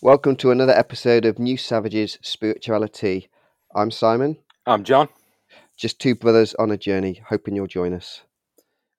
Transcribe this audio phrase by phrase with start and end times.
[0.00, 3.28] Welcome to another episode of New Savages Spirituality.
[3.74, 5.08] I'm Simon, I'm John,
[5.76, 8.22] just two brothers on a journey, hoping you'll join us.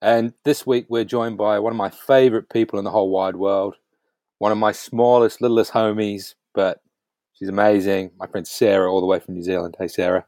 [0.02, 3.36] and this week we're joined by one of my favorite people in the whole wide
[3.36, 3.76] world,
[4.38, 6.80] one of my smallest, littlest homies, but
[7.32, 8.10] she's amazing.
[8.18, 9.76] My friend Sarah, all the way from New Zealand.
[9.78, 10.26] Hey, Sarah.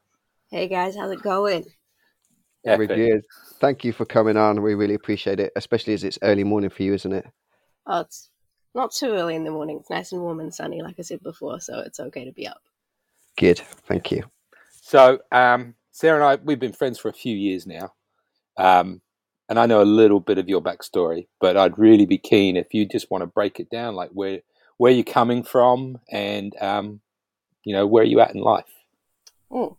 [0.50, 1.64] Hey guys, how's it going?
[2.64, 2.96] Very Epic.
[2.96, 3.23] good.
[3.61, 4.62] Thank you for coming on.
[4.62, 7.27] We really appreciate it, especially as it's early morning for you, isn't it?
[7.86, 8.29] Oh, it's
[8.75, 9.79] not too early in the morning.
[9.80, 12.46] It's nice and warm and sunny, like I said before, so it's okay to be
[12.46, 12.63] up.
[13.36, 13.58] Good.
[13.58, 14.25] Thank you.
[14.71, 17.93] So, um, Sarah and I, we've been friends for a few years now.
[18.58, 19.00] Um,
[19.49, 22.72] and I know a little bit of your backstory, but I'd really be keen if
[22.72, 24.40] you just want to break it down, like where
[24.79, 27.00] where you're coming from, and um,
[27.64, 28.64] you know where you at in life.
[29.50, 29.77] Oh,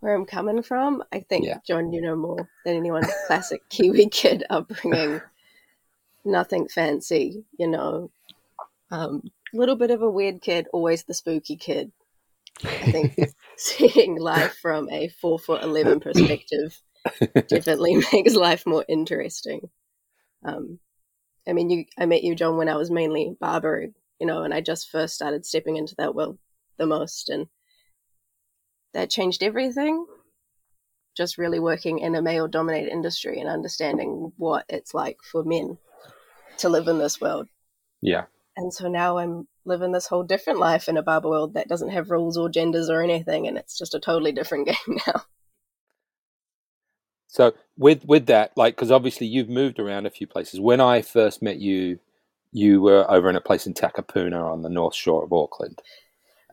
[0.00, 1.58] where I'm coming from, I think, Yeah.
[1.66, 3.02] John, you know more than anyone.
[3.26, 5.20] Classic Kiwi kid upbringing.
[6.24, 8.10] Nothing fancy, you know.
[8.90, 9.22] Um,
[9.52, 11.92] little bit of a weird kid, always the spooky kid.
[12.64, 13.16] I think
[13.56, 16.80] seeing life from a four foot eleven perspective
[17.48, 19.68] definitely makes life more interesting.
[20.44, 20.78] Um,
[21.48, 24.52] I mean, you, I met you, John, when I was mainly barbering, you know, and
[24.52, 26.38] I just first started stepping into that world
[26.78, 27.46] the most, and
[28.94, 30.06] that changed everything.
[31.16, 35.78] Just really working in a male dominated industry and understanding what it's like for men
[36.58, 37.48] to live in this world.
[38.02, 38.24] Yeah.
[38.56, 41.90] And so now I'm living this whole different life in a barber world that doesn't
[41.90, 45.24] have rules or genders or anything, and it's just a totally different game now.
[47.28, 50.60] So with with that, like, because obviously you've moved around a few places.
[50.60, 51.98] When I first met you,
[52.52, 55.82] you were over in a place in Takapuna on the north shore of Auckland.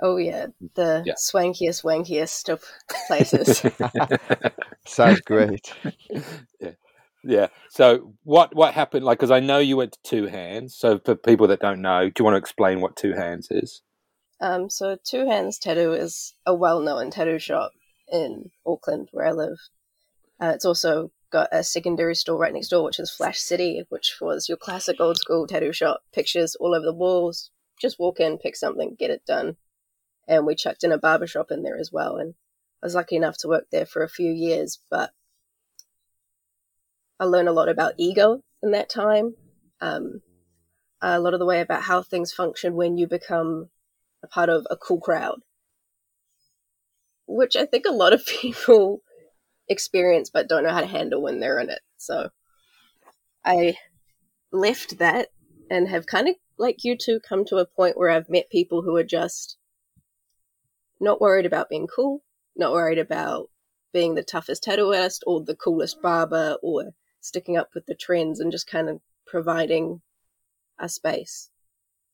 [0.01, 1.13] Oh yeah, the Yeah.
[1.17, 2.63] swankiest, wankiest of
[3.07, 3.63] places.
[4.85, 5.73] Sounds great.
[6.59, 6.71] yeah.
[7.69, 9.05] So what what happened?
[9.05, 10.73] Like, because I know you went to Two Hands.
[10.75, 13.81] So for people that don't know, do you want to explain what Two Hands is?
[14.43, 17.71] um, so Two Hands Tattoo is a well-known tattoo shop
[18.11, 19.57] in Auckland, where I live.
[20.41, 24.17] Uh, it's also got a secondary store right next door, which is Flash City, which
[24.19, 26.01] was your classic old school tattoo shop.
[26.13, 27.51] Pictures all over the walls.
[27.81, 29.55] Just walk in, pick something, get it done.
[30.27, 32.17] And we chucked in a barber shop in there as well.
[32.17, 32.33] And
[32.81, 35.11] I was lucky enough to work there for a few years, but
[37.19, 39.35] I learned a lot about ego in that time.
[39.81, 40.21] Um,
[41.01, 43.69] a lot of the way about how things function when you become
[44.23, 45.41] a part of a cool crowd,
[47.27, 49.01] which I think a lot of people
[49.69, 51.81] experience but don't know how to handle when they're in it.
[51.97, 52.29] So
[53.45, 53.77] I
[54.51, 55.29] left that
[55.69, 58.81] and have kind of, like you two, come to a point where I've met people
[58.83, 59.57] who are just
[60.99, 62.23] not worried about being cool,
[62.55, 63.49] not worried about
[63.91, 66.91] being the toughest tattoo artist or the coolest barber or
[67.23, 70.01] sticking up with the trends and just kind of providing
[70.79, 71.49] a space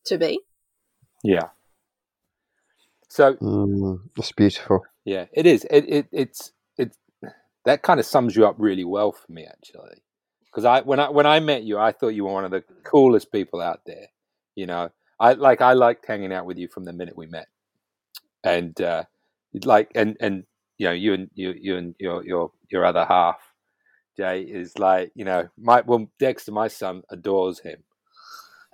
[0.04, 0.40] to be.
[1.22, 1.48] Yeah.
[3.08, 4.84] So Mm, that's beautiful.
[5.04, 5.66] yeah, it is.
[5.70, 6.96] It it it's it
[7.64, 9.98] that kind of sums you up really well for me actually.
[10.46, 12.62] Because I when I when I met you, I thought you were one of the
[12.84, 14.06] coolest people out there.
[14.54, 17.48] You know, I like I liked hanging out with you from the minute we met,
[18.44, 19.04] and uh,
[19.64, 20.44] like and and
[20.78, 23.49] you know you and you you and your your your other half,
[24.16, 27.82] Jay is like you know my well Dexter, my son adores him.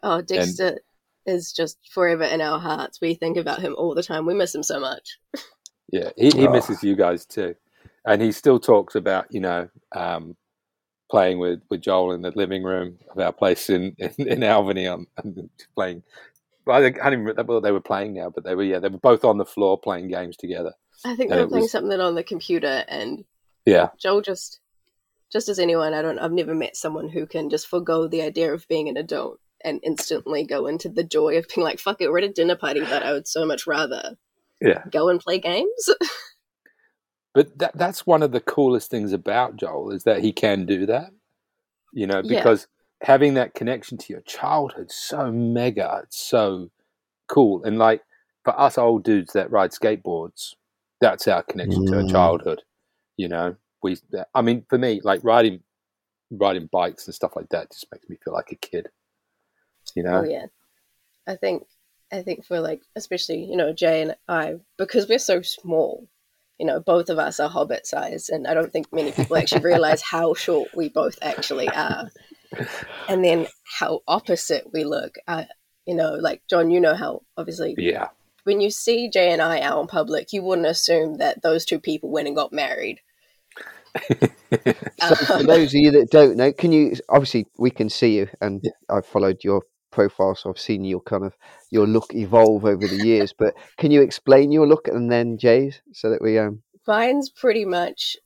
[0.02, 0.80] Oh, Dexter
[1.24, 3.00] is just forever in our hearts.
[3.00, 4.26] We think about him all the time.
[4.26, 5.18] We miss him so much.
[5.92, 6.50] Yeah, he, he Oh.
[6.52, 7.54] misses you guys too,
[8.04, 10.36] and he still talks about you know um,
[11.10, 14.86] playing with, with Joel in the living room of our place in in, in Albany
[14.86, 16.02] on and playing.
[16.66, 18.64] Well, I, think, I don't even remember what they were playing now, but they were
[18.64, 20.72] yeah they were both on the floor playing games together.
[21.04, 23.24] I think And they it were playing was- something on the computer, and
[23.64, 24.58] Yeah, Joel just,
[25.32, 28.52] just as anyone, I don't, I've never met someone who can just forego the idea
[28.52, 32.10] of being an adult and instantly go into the joy of being like, "Fuck it,
[32.10, 34.16] we're at a dinner party," but I would so much rather
[34.60, 34.82] yeah.
[34.90, 35.88] go and play games.
[37.34, 40.86] But that that's one of the coolest things about Joel is that he can do
[40.86, 41.10] that.
[41.92, 42.38] You know, Yeah.
[42.38, 42.66] because
[43.02, 46.70] having that connection to your childhood so mega, it's so
[47.28, 47.62] cool.
[47.64, 48.02] And like
[48.42, 50.54] for us old dudes that ride skateboards,
[50.98, 52.10] that's our connection to our Mm.
[52.10, 52.62] childhood.
[53.18, 53.96] You know, we.
[54.34, 55.60] I mean, for me, like riding
[56.30, 58.88] riding bikes and stuff like that just makes me feel like a kid.
[59.94, 60.46] You know, Oh yeah,
[61.26, 61.64] I think
[62.12, 66.08] I think for like especially you know Jay and I because we're so small,
[66.58, 69.62] you know both of us are hobbit size, and I don't think many people actually
[69.62, 72.10] realize how short we both actually are,
[73.08, 73.46] and then
[73.78, 75.14] how opposite we look.
[75.26, 75.44] Uh,
[75.86, 78.08] you know, like John, you know how obviously yeah,
[78.46, 81.80] when you see Jay and I out in public, you wouldn't assume that those two
[81.80, 83.00] people went and got married.
[84.98, 86.94] So for those of you that don't know, can you?
[87.08, 88.70] Obviously, we can see you, and Yeah.
[88.88, 91.36] I've followed your profile, so I've seen your kind of
[91.70, 93.34] your look evolve over the years.
[93.36, 97.64] But can you explain your look and then Jay's so that we um Mine's pretty
[97.64, 98.16] much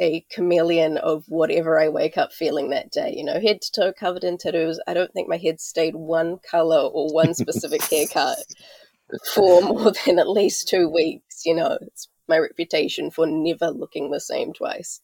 [0.00, 3.14] a chameleon of whatever I wake up feeling that day.
[3.16, 4.80] You know, head to toe covered in tattoos.
[4.86, 8.38] I don't think my head stayed one color or one specific haircut
[9.34, 11.44] for more than at least two weeks.
[11.44, 15.00] You know, it's my reputation for never looking the same twice.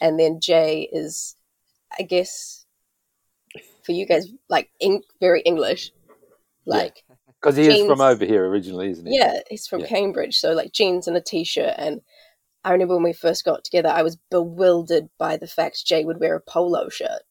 [0.00, 1.34] And then Jay is,
[1.98, 2.64] I guess,
[3.84, 5.90] for you guys, like in, very English.
[6.66, 7.04] Like,
[7.40, 9.16] Because he is from over here originally, isn't he?
[9.16, 9.86] yeah, he's from Yeah.
[9.86, 10.36] Cambridge.
[10.38, 11.74] So, like, jeans and a t shirt.
[11.78, 12.02] And
[12.64, 16.20] I remember when we first got together, I was bewildered by the fact Jay would
[16.20, 17.22] wear a polo shirt.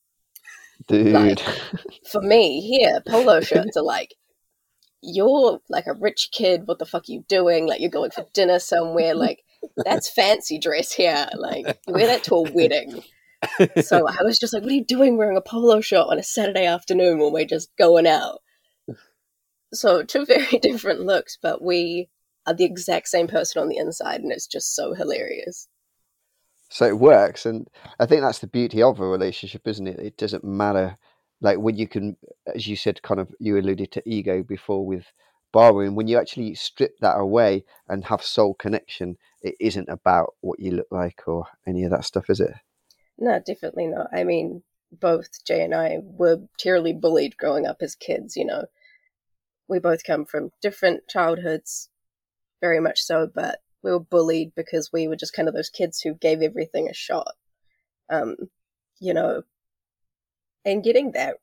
[0.88, 1.14] dude?
[1.14, 1.40] Like-
[2.12, 4.16] For me, here, polo shirts are like,
[5.04, 6.64] you're like a rich kid.
[6.66, 7.68] What the fuck are you doing?
[7.68, 9.14] Like, you're going for dinner somewhere.
[9.14, 9.44] Like,
[9.78, 11.28] that's fancy dress here.
[11.36, 13.04] Like, you wear that to a wedding.
[13.82, 16.24] So I was just like, what are you doing wearing a polo shirt on a
[16.24, 18.40] Saturday afternoon when we're just going out?
[19.74, 22.10] So, two very different looks, but we
[22.48, 25.68] are the exact same person on the inside, and it's just so hilarious.
[26.70, 27.68] so it works and
[28.00, 30.98] i think that's the beauty of a relationship isn't it it doesn't matter
[31.42, 32.18] like when you can
[32.54, 35.06] as you said kind of you alluded to ego before with
[35.58, 40.72] when you actually strip that away and have soul connection it isn't about what you
[40.72, 42.54] look like or any of that stuff is it
[43.18, 44.10] No, definitely not.
[44.14, 48.66] I mean, both Jay and I were terribly bullied growing up as kids, you know.
[49.68, 51.90] We both come from different childhoods,
[52.62, 56.00] very much so, but we were bullied because we were just kind of those kids
[56.02, 57.34] who gave everything a shot.
[58.10, 58.36] Um,
[59.00, 59.44] you know,
[60.64, 61.38] and getting that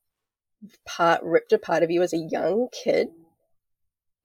[0.87, 3.09] part ripped apart of you as a young kid,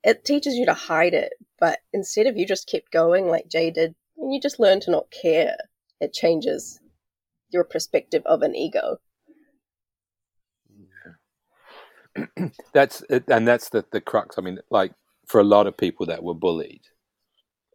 [0.03, 1.33] it teaches you to hide it.
[1.59, 4.91] But instead of you just kept going like Jay did, and you just learn to
[4.91, 5.55] not care,
[5.99, 6.79] it changes
[7.49, 8.97] your perspective of an ego.
[12.73, 14.37] that's and that's the the crux.
[14.37, 14.93] I mean, like
[15.27, 16.81] for a lot of people that were bullied,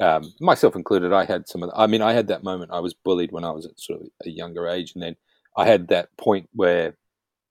[0.00, 1.70] um, myself included, I had some of.
[1.70, 2.72] The, I mean, I had that moment.
[2.72, 5.16] I was bullied when I was at sort of a younger age, and then
[5.56, 6.96] I had that point where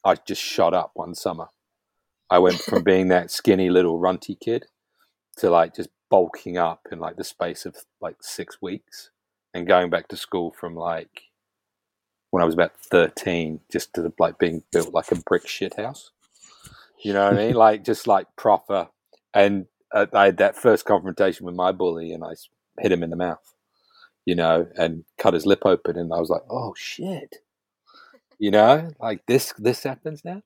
[0.03, 1.47] I just shot up one summer.
[2.33, 4.65] I went from being that skinny little runty kid
[5.37, 9.11] to like just bulking up in like the space of like six weeks,
[9.53, 11.29] and going back to school from like
[12.31, 16.09] when I was about thirteen, just to like being built like a brick shit house.
[17.03, 17.53] You know what I mean?
[17.67, 18.87] Like just like proper.
[19.35, 22.31] And uh, I had that first confrontation with my bully, and I
[22.79, 23.53] hit him in the mouth.
[24.25, 27.43] You know, and cut his lip open, and I was like, "Oh shit!"
[28.39, 30.41] You know, like this this happens now.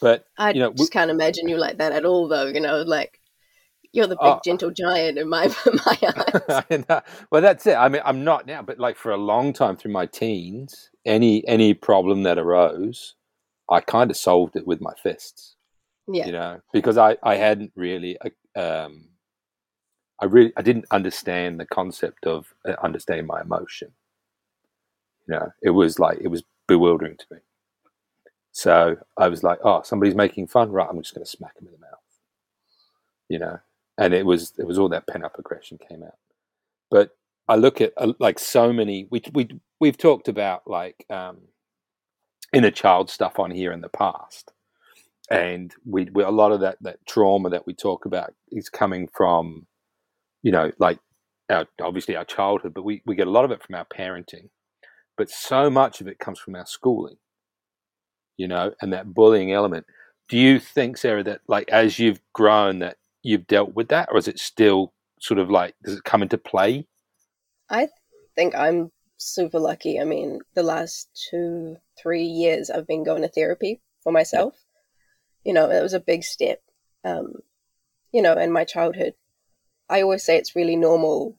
[0.00, 2.46] But I You know, just can't imagine you like that at all, though.
[2.46, 3.20] You know, like
[3.92, 4.40] you're the big Oh.
[4.44, 5.48] gentle giant in my
[5.86, 5.98] my
[6.70, 7.02] eyes.
[7.30, 7.74] Well, that's it.
[7.76, 11.46] I mean, I'm not now, but like for a long time through my teens, any
[11.46, 13.14] any problem that arose,
[13.70, 15.56] I kind of solved it with my fists.
[16.08, 18.18] Yeah, you know because i i hadn't really
[18.56, 19.08] um
[20.20, 23.92] i really i didn't understand the concept of uh, understanding my emotion
[25.28, 27.38] you know it was like it was bewildering to me
[28.52, 30.70] so i was like oh somebody's making fun.
[30.70, 31.88] Right i'm just going to smack him in the mouth.
[33.28, 33.58] You know?
[33.98, 36.18] And it was it was all that pent up aggression came out.
[36.90, 37.10] But
[37.48, 39.48] i look at uh, like so many we we
[39.80, 41.38] we've talked about like um
[42.52, 44.52] inner child stuff on here in the past.
[45.30, 49.08] And we, we a lot of that that trauma that we talk about is coming
[49.12, 49.66] from
[50.42, 50.98] you know like
[51.48, 54.50] our obviously our childhood but we, we get a lot of it from our parenting.
[55.16, 57.16] But so much of it comes from our schooling
[58.36, 59.86] you know and that bullying element
[60.28, 64.18] do you think sarah that like as you've grown that you've dealt with that or
[64.18, 66.86] is it still sort of like does it come into play
[67.72, 67.88] I
[68.36, 69.98] think I'm super lucky.
[69.98, 74.54] I mean, the last two three years I've been going to therapy for myself.
[75.42, 76.60] You know, it was a big step.
[77.04, 77.36] Um,
[78.12, 79.14] you know, in my childhood,
[79.88, 81.36] I always say it's really normal,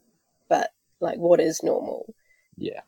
[0.50, 2.14] but like, what is normal?
[2.56, 2.82] yeah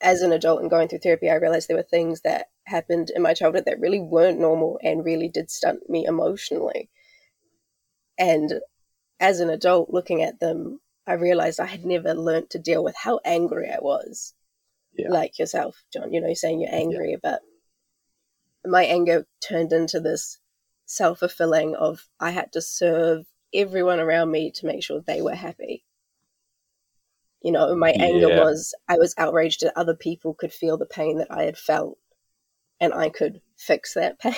[0.00, 3.22] as an adult and going through therapy, I realized there were things that happened in
[3.22, 6.90] my childhood that really weren't normal and really did stunt me emotionally.
[8.18, 8.60] And
[9.20, 12.96] as an adult looking at them, I realized I had never learnt to deal with
[12.96, 14.34] how angry I was.
[14.94, 15.10] Yeah.
[15.10, 17.42] Like yourself, John, you know, you're saying you're angry, but
[18.64, 20.38] my anger turned into this
[20.86, 25.34] self fulfilling of I had to serve everyone around me to make sure they were
[25.34, 25.84] happy.
[27.42, 28.42] You know, my anger Yeah.
[28.42, 31.98] was I was outraged that other people could feel the pain that I had felt
[32.80, 34.34] and I could fix that pain.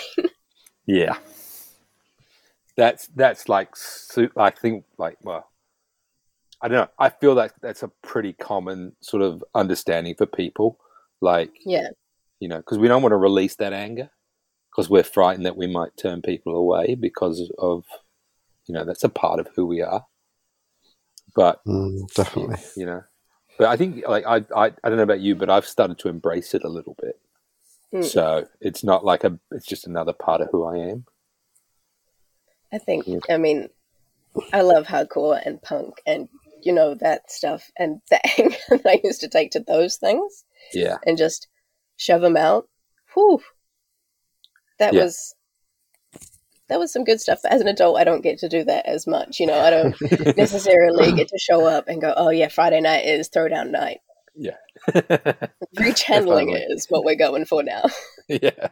[0.87, 1.19] Yeah,
[2.77, 3.75] that's that's like
[4.37, 5.49] I think like well,
[6.63, 6.89] I don't know.
[6.99, 10.79] I feel that that's a pretty common sort of understanding for people.
[11.21, 11.89] Like yeah.
[12.41, 14.11] you know, because we don't want to release that anger
[14.71, 17.85] because we're frightened that we might turn people away because of
[18.67, 20.07] you know that's a part of who we are.
[21.35, 22.57] But Mm, definitely.
[22.77, 23.03] you know,
[23.59, 26.09] but I think like I I, I don't know about you, but I've started to
[26.09, 27.19] embrace it a little bit.
[27.95, 28.05] Mm.
[28.05, 31.05] So it's not like a it's just another part of who I am.
[32.73, 33.21] I think, Yeah.
[33.31, 33.69] I mean,
[34.53, 36.29] I love hardcore and punk and,
[36.63, 37.71] you know, that stuff.
[37.79, 40.97] And the anger that I used to take to those things Yeah.
[41.07, 41.49] and just
[41.97, 42.69] shove them out.
[43.15, 43.41] Whew.
[44.79, 45.05] That Yeah.
[45.05, 45.35] was.
[46.69, 47.39] That was some good stuff.
[47.43, 49.41] But as an adult, I don't get to do that as much.
[49.41, 49.97] You know, I don't
[50.37, 54.01] necessarily get to show up and go, "Oh yeah, Friday night is throwdown night."
[54.39, 54.57] Yeah.
[55.77, 56.67] Rechanneling Definitely.
[56.71, 57.83] is what we're going for now.
[58.29, 58.69] yeah.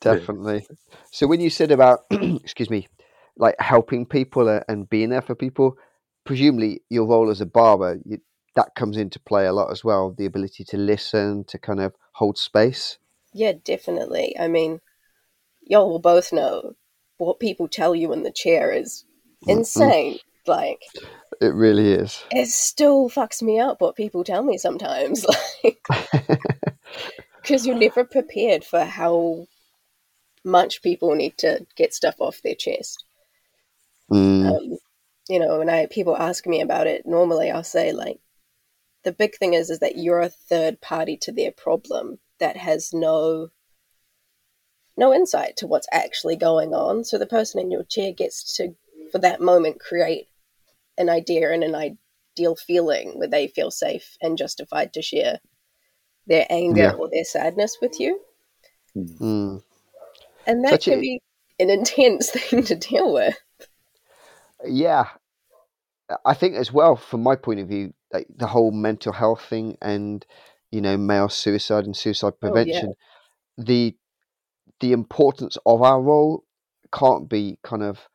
[0.00, 0.66] Definitely.
[1.10, 2.88] So when you said about, excuse me,
[3.36, 5.76] like helping people and being there for people,
[6.24, 8.18] presumably your role as a barber, you,
[8.54, 10.14] that comes into play a lot as well.
[10.16, 12.98] The ability to listen, to kind of hold space.
[13.32, 14.36] Yeah, definitely.
[14.38, 14.80] I mean,
[15.62, 16.74] y'all will both know
[17.18, 19.04] what people tell you in the chair is
[19.46, 20.20] Mm-mm.
[20.46, 20.82] Like,
[21.40, 22.22] It really is.
[22.32, 25.24] it still fucks me up what people tell me sometimes.
[25.64, 25.86] Like,
[27.42, 29.46] because you're never prepared for how
[30.44, 33.04] much people need to get stuff off their chest.
[34.10, 34.78] Mm, Um,
[35.28, 38.18] you know, when I people ask me about it, normally I'll say like,
[39.04, 42.92] the big thing is is that you're a third party to their problem that has
[42.92, 43.48] no
[44.96, 47.04] no insight to what's actually going on.
[47.04, 48.74] So the person in your chair gets to,
[49.12, 50.28] for that moment, create
[50.98, 55.40] an idea and an ideal feeling where they feel safe and justified to share
[56.26, 56.92] their anger Yeah.
[56.98, 58.20] or their sadness with you.
[58.96, 59.62] mm.
[60.46, 61.20] And that Such a- can be
[61.58, 63.36] an intense thing to deal with.
[64.64, 65.04] Yeah,
[66.24, 69.76] I think as well, from my point of view, like the whole mental health thing
[69.80, 70.24] and
[70.70, 72.84] you know male suicide and suicide Oh, yeah.
[72.84, 72.94] prevention,
[73.58, 73.96] the
[74.80, 76.44] the importance of our role
[76.92, 78.08] can't be kind of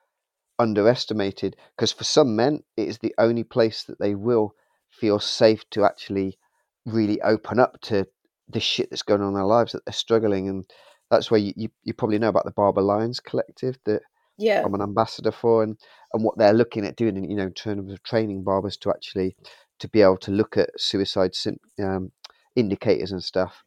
[0.59, 4.53] underestimated because for some men it is the only place that they will
[4.89, 6.37] feel safe to actually
[6.85, 8.05] really open up to
[8.47, 10.65] the shit that's going on in their lives that they're struggling and
[11.09, 14.01] that's where you, you, you probably know about the Barber Lions collective that
[14.37, 14.63] Yeah.
[14.63, 15.77] I'm an ambassador for and
[16.13, 18.89] and what they're looking at doing in you know in terms of training barbers to
[18.89, 19.35] actually
[19.79, 21.31] to be able to look at suicide
[21.83, 22.11] um,
[22.55, 23.63] indicators and stuff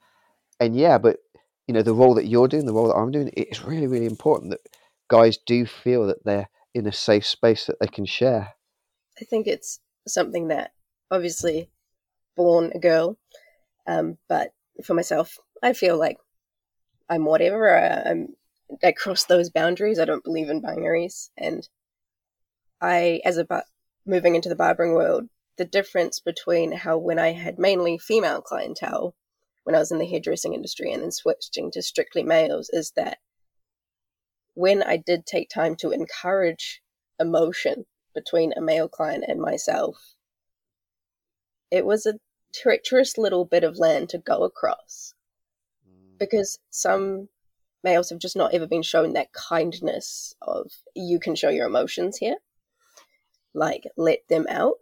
[0.61, 1.19] and yeah but
[1.67, 4.07] you know the role that you're doing the role that I'm doing it's really really
[4.07, 4.61] important that
[5.09, 8.55] guys do feel that they're in a safe space that they can share
[9.21, 10.73] I think it's something that
[11.11, 11.71] obviously
[12.37, 13.19] born a girl,
[13.87, 14.53] um, but
[14.85, 16.19] for myself, I feel like
[17.09, 17.77] I'm whatever.
[17.77, 18.29] I, I'm
[18.83, 19.99] I cross those boundaries.
[19.99, 21.69] I don't believe in binaries, and
[22.81, 23.65] I, as a bar-
[24.07, 29.15] moving into the barbering world, the difference between how when I had mainly female clientele
[29.65, 33.19] when I was in the hairdressing industry and then switching to strictly males is that
[34.59, 36.83] when I did take time to encourage
[37.21, 40.17] emotion between a male client and myself,
[41.71, 42.19] it was a
[42.53, 45.15] treacherous little bit of land to go across.
[45.89, 46.19] Mm.
[46.19, 47.29] Because some
[47.85, 52.17] males have just not ever been shown that kindness of you can show your emotions
[52.17, 52.39] here,
[53.55, 54.79] like let them out.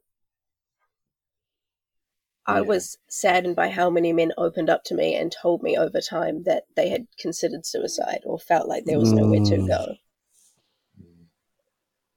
[2.46, 2.68] I Yeah.
[2.68, 6.44] was saddened by how many men opened up to me and told me over time
[6.44, 9.66] that they had considered suicide or felt like there was nowhere to Mm.
[9.66, 9.96] go.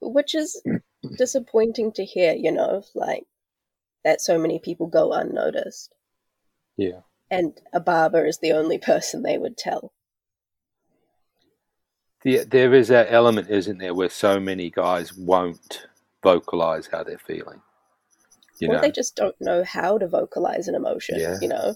[0.02, 0.62] Which is
[1.18, 3.26] disappointing to hear, you know, like
[4.04, 5.94] that so many people go unnoticed.
[6.78, 7.02] Yeah.
[7.32, 9.94] And a barber is the only person they would tell.
[12.22, 15.88] The, there is that element, isn't there, where so many guys won't
[16.22, 17.62] vocalize how they're feeling.
[18.60, 21.38] You or know, they just don't know how to vocalize an emotion, Yeah.
[21.42, 21.76] you know.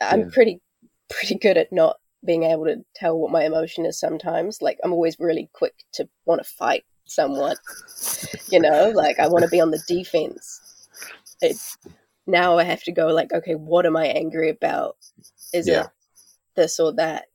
[0.00, 0.28] I'm Yeah.
[0.32, 0.60] pretty
[1.08, 4.60] pretty good at not being able to tell what my emotion is sometimes.
[4.62, 7.56] Like I'm always really quick to want to fight someone.
[8.48, 10.88] You know, like I want to be on the defense.
[11.40, 11.56] It,
[12.26, 14.96] now I have to go like, okay, what am I angry about?
[15.52, 15.84] Is Yeah.
[15.84, 15.86] it
[16.56, 17.26] this or that?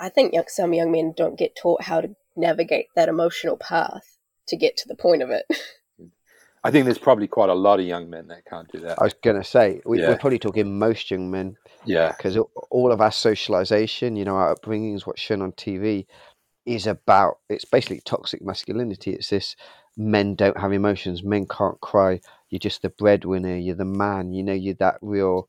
[0.00, 4.16] I think young, some young men don't get taught how to navigate that emotional path
[4.46, 5.44] to get to the point of it.
[6.64, 8.98] I think there's probably quite a lot of young men that can't do that.
[8.98, 10.10] I was gonna say we, Yeah.
[10.10, 12.36] we're probably talking most young men Yeah, because
[12.70, 16.06] all of our socialization, you know, our upbringings, what's shown on TV,
[16.66, 19.12] is about it's basically toxic masculinity.
[19.12, 19.56] It's this
[19.96, 22.20] men don't have emotions, men can't cry.
[22.50, 23.56] You're just the breadwinner.
[23.56, 24.32] You're the man.
[24.32, 25.48] You know, you're that real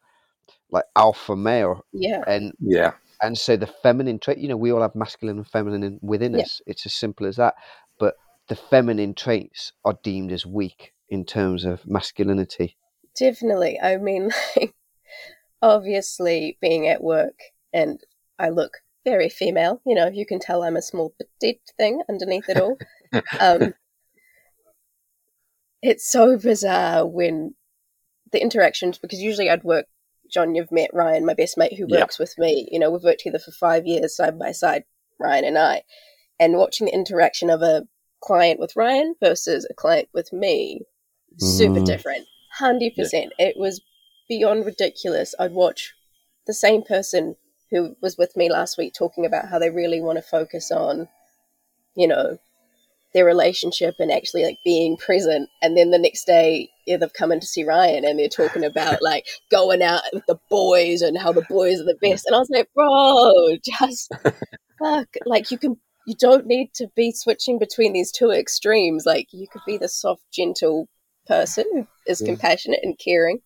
[0.72, 4.38] like alpha male, yeah, and yeah, and so the feminine trait.
[4.38, 6.42] You know, we all have masculine and feminine within Yeah.
[6.44, 6.62] us.
[6.68, 7.56] It's as simple as that.
[7.98, 8.16] But
[8.48, 12.78] the feminine traits are deemed as weak in terms of masculinity.
[13.18, 13.80] Definitely.
[13.80, 14.74] I mean, like,
[15.62, 17.40] obviously, being at work
[17.74, 18.00] and
[18.38, 19.82] I look very female.
[19.86, 22.78] You know, you can tell I'm a small petite thing underneath it all.
[23.40, 23.74] um,
[25.82, 27.56] it's so bizarre when
[28.32, 29.86] the interactions because usually I'd work.
[30.32, 32.02] John, you've met Ryan, my best mate who Yeah.
[32.02, 32.70] works with me.
[32.72, 34.84] You know, we've worked together for five years side by side,
[35.20, 35.82] Ryan and I.
[36.40, 37.88] And watching the interaction of a
[38.22, 40.82] client with Ryan versus a client with me,
[41.38, 41.86] super Mm.
[41.86, 42.28] different.
[42.60, 43.32] 100%.
[43.38, 43.82] It was
[44.28, 45.34] beyond ridiculous.
[45.40, 45.94] I'd watch
[46.48, 47.36] the same person
[47.72, 51.08] who was with me last week talking about how they really want to focus on,
[51.96, 52.38] you know,
[53.14, 55.50] their relationship and actually like being present.
[55.62, 58.64] And then the next day, yeah, they've come in to see Ryan and they're talking
[58.64, 62.26] about like going out with the boys and how the boys are the best.
[62.28, 64.12] And I was like, bro, just
[64.80, 65.08] fuck.
[65.26, 69.06] Like you can, you don't need to be switching between these two extremes.
[69.06, 70.88] Like you could be the soft, gentle
[71.30, 72.28] person who is Yeah.
[72.28, 73.40] compassionate and caring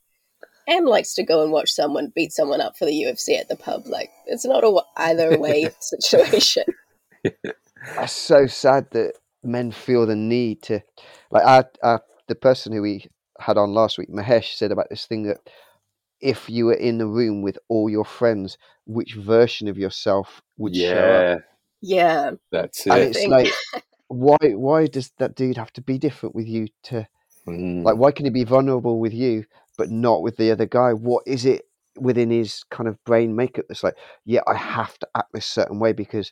[0.67, 3.55] and likes to go and watch someone beat someone up for the UFC at the
[3.57, 3.85] pub.
[3.85, 6.63] Like it's not a either way situation.
[7.99, 9.13] It's so sad that
[9.43, 10.79] men feel the need to,
[11.31, 13.05] like, our, our, the person who we
[13.41, 15.39] had on last week, Mahesh, said about this thing that
[16.21, 20.73] if you were in the room with all your friends, which version of yourself would
[20.73, 21.41] show up?
[21.81, 22.31] yeah, Yeah.
[22.53, 23.07] that's And it.
[23.09, 23.51] it's think- like,
[24.07, 24.37] why?
[24.41, 26.69] Why does that dude have to be different with you?
[26.83, 27.05] To
[27.47, 27.83] Mm.
[27.83, 29.45] like, why can he be vulnerable with you
[29.77, 30.93] but not with the other guy?
[30.93, 31.63] What is it
[31.97, 33.95] within his kind of brain makeup that's like,
[34.25, 36.31] yeah, I have to act this certain way because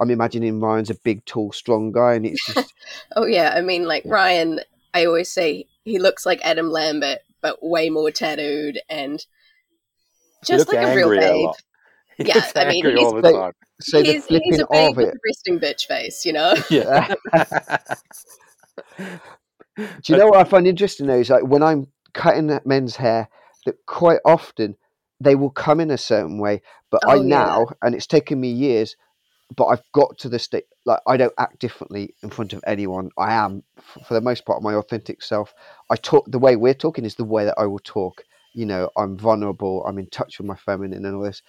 [0.00, 2.72] I'm imagining Ryan's a big, tall, strong guy, and it's just
[3.16, 4.04] Oh yeah, I mean like.
[4.06, 4.60] Ryan,
[4.94, 9.24] I always say he looks like Adam Lambert, but way more tattooed and
[10.44, 11.50] just like a real babe.
[12.16, 15.60] He Yeah, I mean, he's- the Like- so he's, he's a babe with a resting
[15.60, 16.52] bitch face, you know?
[16.68, 17.14] Yeah.
[19.78, 21.18] Do you know what I find interesting though?
[21.18, 23.28] Is like when I'm cutting men's hair,
[23.64, 24.76] that quite often
[25.20, 27.28] they will come in a certain way, but I Oh, yeah.
[27.28, 28.96] now, and it's taken me years,
[29.56, 33.10] but I've got to the state like I don't act differently in front of anyone.
[33.18, 33.62] I am,
[34.06, 35.54] for the most part, my authentic self.
[35.90, 38.24] I talk the way we're talking is the way that I will talk.
[38.54, 39.84] You know, I'm vulnerable.
[39.84, 41.42] I'm in touch with my feminine and all this,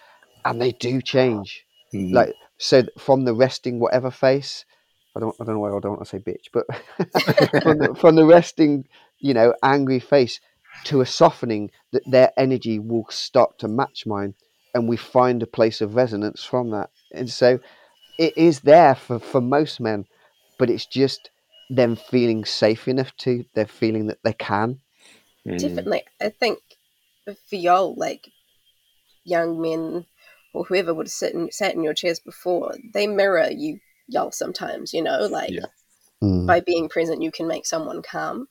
[0.45, 1.65] and they do change.
[1.93, 2.13] Mm.
[2.13, 4.65] Like so, from the resting whatever face.
[5.15, 5.35] I don't.
[5.39, 6.65] I don't know why I don't want to say bitch, but
[7.63, 8.85] from the, from the resting,
[9.19, 10.39] you know, angry face
[10.85, 14.35] to a softening that their energy will start to match mine,
[14.73, 16.89] and we find a place of resonance from that.
[17.13, 17.59] And so,
[18.19, 20.05] it is there for for most men,
[20.57, 21.31] but it's just
[21.69, 23.45] them feeling safe enough to.
[23.55, 24.79] They're feeling that they can.
[25.45, 26.03] Definitely.
[26.21, 26.59] I think
[27.25, 28.29] for y'all, like
[29.23, 30.05] young men
[30.53, 34.31] or whoever would have sit in, sat in your chairs before, they mirror you y'all
[34.31, 35.65] sometimes, you know, like Yeah.
[36.23, 36.45] Mm.
[36.45, 38.47] by being present you can make someone calm.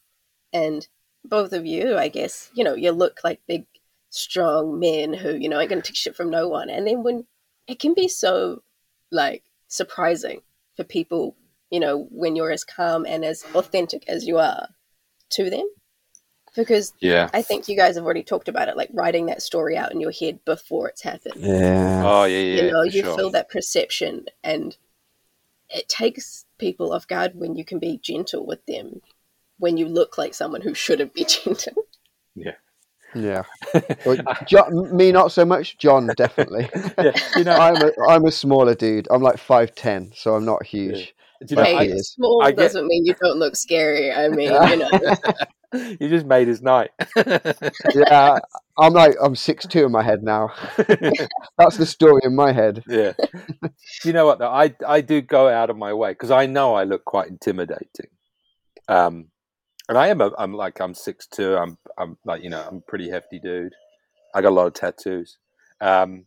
[0.52, 0.86] And
[1.24, 3.66] both of you, I guess, you know, you look like big,
[4.10, 6.70] strong men who, you know, ain't gonna take shit from no one.
[6.70, 7.26] And then when
[7.66, 8.62] it can be so
[9.10, 10.40] like surprising
[10.76, 11.36] for people,
[11.70, 14.68] you know, when you're as calm and as authentic as you are
[15.30, 15.68] to them.
[16.56, 17.28] Because Yeah.
[17.34, 20.00] I think you guys have already talked about it, like writing that story out in
[20.00, 21.34] your head before it's happened.
[21.36, 22.02] Yeah.
[22.04, 22.62] Oh yeah, yeah.
[22.62, 23.16] you know, you sure.
[23.16, 24.76] feel that perception, and
[25.70, 29.00] it takes people off guard when you can be gentle with them,
[29.58, 31.84] when you look like someone who shouldn't be gentle.
[33.14, 33.44] Yeah.
[34.04, 35.78] Well, John, me not so much.
[35.78, 36.68] John definitely.
[36.98, 37.12] yeah.
[37.36, 39.08] You know, I'm a I'm a smaller dude.
[39.10, 41.14] I'm like five ten, so I'm not huge.
[41.46, 44.12] Do you know, hey, I, small I get- doesn't mean you don't look scary.
[44.12, 45.00] I mean, you know,
[46.00, 46.90] you just made his night.
[47.94, 48.38] Yeah,
[48.78, 50.50] I'm like I'm six two in my head now.
[51.58, 52.82] That's the story in my head.
[52.88, 53.12] yeah.
[53.62, 53.70] Do
[54.04, 54.50] you know what though?
[54.50, 58.10] I I do go out of my way because I know I look quite intimidating.
[58.88, 59.26] Um,
[59.88, 61.56] and I am a I'm like I'm six two.
[61.56, 63.74] I'm I'm like you know I'm a pretty hefty dude.
[64.34, 65.38] I got a lot of tattoos.
[65.80, 66.26] Um,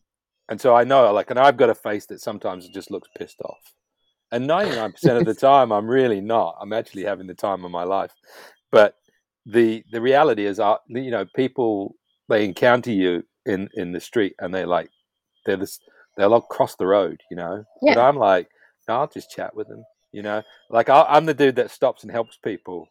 [0.50, 3.42] and so I know like and I've got a face that sometimes just looks pissed
[3.42, 3.74] off.
[4.32, 6.58] And ninety nine percent of the time I'm really not.
[6.62, 8.12] I'm actually having the time of my life.
[8.72, 8.96] But
[9.46, 11.96] the the reality is, uh, you know, people
[12.30, 14.90] they encounter you in in the street and they're like
[15.46, 15.80] they're this
[16.18, 17.64] they'll all cross the road, you know.
[17.82, 18.08] But Yeah.
[18.08, 18.50] I'm like,
[18.88, 20.44] no, I'll just chat with them, you know.
[20.70, 22.88] Like i I'm the dude that stops and helps people.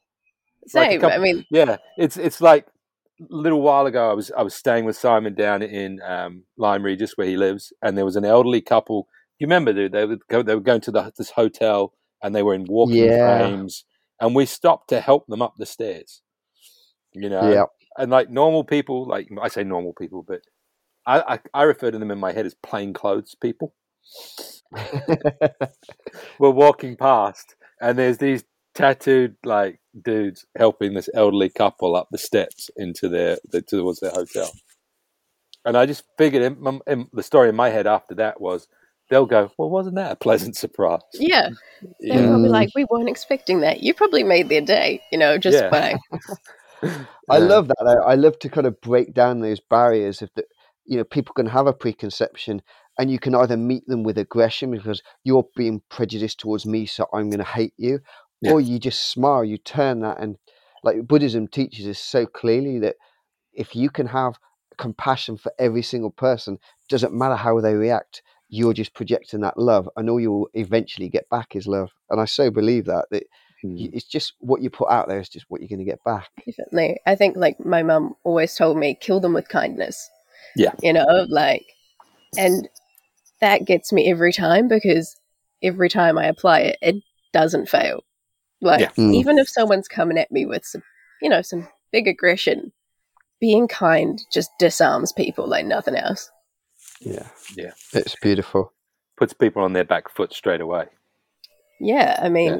[0.74, 1.00] like same.
[1.00, 2.66] couple- I mean, Yeah, it's it's like
[3.20, 4.10] a little while ago.
[4.10, 7.72] I was I was staying with Simon down in um, Lyme Regis where he lives,
[7.82, 9.08] and there was an elderly couple.
[9.40, 9.92] You remember, dude?
[9.92, 10.42] They would go.
[10.42, 13.24] They were going to the, this hotel, and they were in walking Yeah.
[13.24, 13.84] frames,
[14.20, 16.20] and we stopped to help them up the stairs.
[17.14, 17.64] You know, Yeah.
[17.96, 20.42] and like normal people, like I say normal people, but
[21.06, 23.74] I, I, I refer to them in my head as plain clothes people.
[26.38, 32.18] We're walking past, and there's these tattooed like dudes helping this elderly couple up the
[32.18, 34.50] steps into their the, towards their hotel.
[35.64, 38.68] And I just figured in, in, the story in my head after that was,
[39.10, 41.50] they'll go, "Well, wasn't that a pleasant surprise?" Yeah,
[42.00, 42.26] they're Yeah.
[42.28, 42.52] probably Mm.
[42.52, 43.82] like, we weren't expecting that.
[43.82, 45.70] You probably made their day, you know, just Yeah.
[45.70, 45.98] by
[47.28, 47.44] I Yeah.
[47.44, 47.76] love that.
[47.84, 48.02] Though.
[48.02, 50.44] I love to kind of break down those barriers of the,
[50.86, 52.62] you know, people can have a preconception,
[52.98, 57.06] and you can either meet them with aggression because you're being prejudiced towards me, so
[57.12, 58.00] I'm going to hate you,
[58.40, 58.52] Yeah.
[58.52, 60.36] or you just smile, you turn that, and
[60.82, 62.96] like Buddhism teaches us so clearly that
[63.52, 64.38] if you can have
[64.78, 69.88] compassion for every single person, doesn't matter how they react, you're just projecting that love,
[69.96, 71.90] and all you'll eventually get back is love.
[72.10, 73.22] And I so believe that that
[73.62, 76.02] y- it's just what you put out there is just what you're going to get
[76.04, 76.28] back.
[76.44, 76.98] Definitely.
[77.06, 80.10] I think like my mum always told me, kill them with kindness.
[80.56, 80.72] Yeah.
[80.82, 81.64] You know, like,
[82.36, 82.68] and
[83.40, 85.16] that gets me every time because
[85.62, 86.96] every time I apply it, it
[87.32, 88.02] doesn't fail.
[88.60, 88.90] Like, Yeah.
[88.98, 89.14] Mm.
[89.14, 90.82] even if someone's coming at me with some,
[91.22, 92.72] you know, some big aggression,
[93.40, 96.30] being kind just disarms people like nothing else.
[97.00, 97.72] Yeah, Yeah.
[97.92, 98.72] it's beautiful.
[99.16, 100.86] Puts people on their back foot straight away.
[101.80, 102.18] Yeah.
[102.22, 102.58] I mean, Yeah.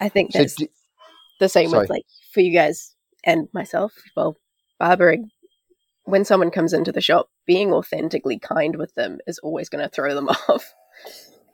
[0.00, 0.68] I think So that's do,
[1.40, 1.82] the same Sorry.
[1.82, 3.92] with like for you guys and myself.
[4.16, 4.36] Well,
[4.78, 5.30] barbering.
[6.04, 9.90] When someone comes into the shop, being authentically kind with them is always going to
[9.90, 10.72] throw them off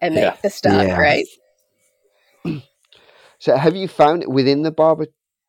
[0.01, 0.37] and make Yeah.
[0.43, 0.97] the start Yeah.
[0.97, 1.27] great.
[3.39, 5.07] so have you found it within the barber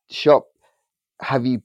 [0.09, 0.47] shop?
[1.21, 1.61] Have you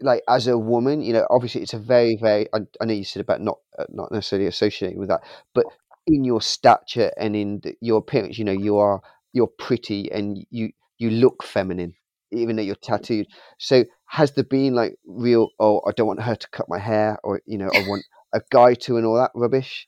[0.00, 1.02] like as a woman?
[1.02, 2.48] You know, obviously it's a very, very.
[2.54, 5.20] I, I know you said about not uh, not necessarily associating with that,
[5.54, 5.66] but
[6.06, 9.00] in your stature and in the, your appearance, you know, you are
[9.32, 11.94] you're pretty and you you look feminine,
[12.32, 13.26] even though you're tattooed.
[13.58, 15.48] So has there been like real?
[15.58, 18.40] Oh, I don't want her to cut my hair, or you know, I want a
[18.50, 19.86] guy to and all that rubbish.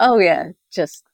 [0.00, 1.04] Oh yeah, just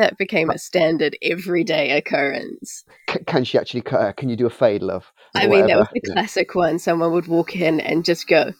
[0.00, 2.84] that became a standard everyday occurrence.
[3.08, 4.12] C- can she actually cut her?
[4.12, 5.12] Can you do a fade, love?
[5.34, 6.14] I Or mean, that was the you know?
[6.14, 6.78] classic one.
[6.78, 8.52] Someone would walk in and just go,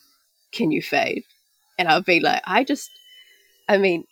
[0.52, 1.24] "Can you fade?"
[1.78, 2.90] And I'd be like, "I just,
[3.68, 4.04] I mean."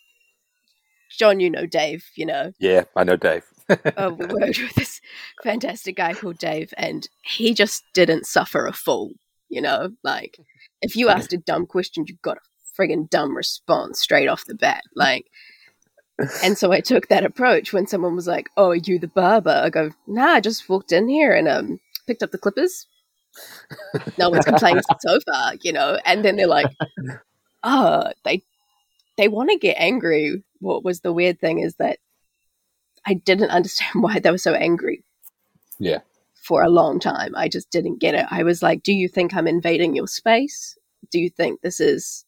[1.10, 3.44] John, you know Dave, you know, Yeah, I know Dave.
[3.70, 5.00] uh, we worked with this
[5.42, 9.12] fantastic guy called Dave, and he just didn't suffer a fool.
[9.48, 10.36] You know, like
[10.82, 12.40] if you asked a dumb question, you got a
[12.80, 14.82] friggin' dumb response straight off the bat.
[14.94, 15.24] Like,
[16.42, 19.62] and so I took that approach when someone was like, "Oh, are you the barber?"
[19.64, 22.86] I go, "Nah, I just walked in here and um picked up the clippers.
[24.16, 26.74] No one's complained so far, you know." And then they're like,
[27.62, 28.42] "Oh, they
[29.16, 31.98] they want to get angry." What was the weird thing is that
[33.08, 35.02] I didn't understand why they were so angry.
[35.78, 36.00] Yeah.
[36.34, 37.34] For a long time.
[37.36, 38.26] I just didn't get it.
[38.30, 40.76] I was like, do you think I'm invading your space?
[41.10, 42.24] Do you think this is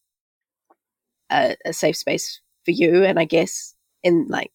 [1.30, 3.04] a, a safe space for you?
[3.04, 4.52] And I guess in like,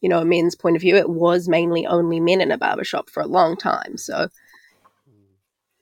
[0.00, 3.10] you know, a men's point of view, it was mainly only men in a barbershop
[3.10, 3.96] for a long time.
[3.96, 4.28] So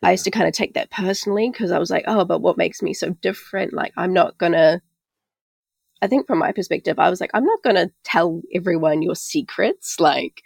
[0.03, 2.59] I used to kind of take that personally because I was like, oh, but what
[2.59, 3.73] makes me so different?
[3.73, 4.81] Like, I'm not to
[6.05, 9.99] I think from my perspective, I was like, I'm not to tell everyone your secrets.
[9.99, 10.43] Like,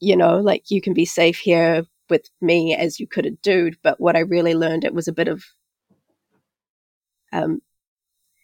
[0.00, 3.76] you know, like you can be safe here with me as you could a dude.
[3.84, 5.44] But what I really learned, it was a bit of
[7.32, 7.62] um,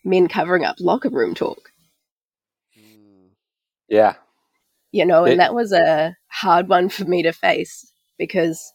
[0.04, 1.71] men covering up locker room talk,
[3.92, 4.14] Yeah.
[4.90, 8.72] you know, and It- that was a hard one for me to face because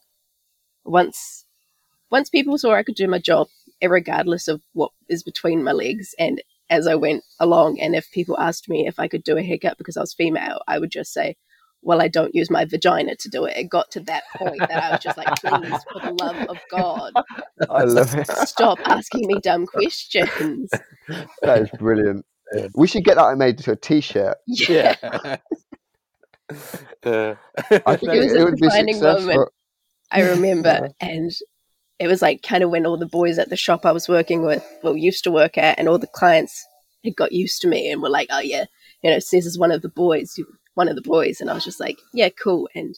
[0.86, 1.46] once
[2.10, 3.48] once people saw I could do my job,
[3.84, 8.40] regardless of what is between my legs, and as I went along, and if people
[8.40, 11.12] asked me if I could do a haircut because I was female, I would just
[11.14, 11.36] say,
[11.82, 14.84] "Well, I don't use my vagina to do it." It got to that point that
[14.84, 17.14] I was just like, "Please, for the love of God,
[17.70, 18.28] I love it.
[18.28, 20.70] stop asking me dumb questions."
[21.42, 22.26] That is brilliant.
[22.56, 22.68] Yeah.
[22.76, 24.38] We should get that made to a T-shirt.
[24.48, 25.38] Yeah, Yeah.
[27.04, 27.36] Uh,
[27.86, 29.26] I think It it, was it a would be successful.
[29.36, 29.50] moment.
[30.12, 31.32] I remember, and
[32.00, 34.44] it was like kind of when all the boys at the shop I was working
[34.44, 36.66] with, well, used to work at, and all the clients
[37.04, 38.66] had got used to me and were like, "Oh yeah,
[39.04, 40.40] you know, Cez is one of the boys,
[40.76, 42.96] one of the boys," and I was just like, "Yeah, cool." And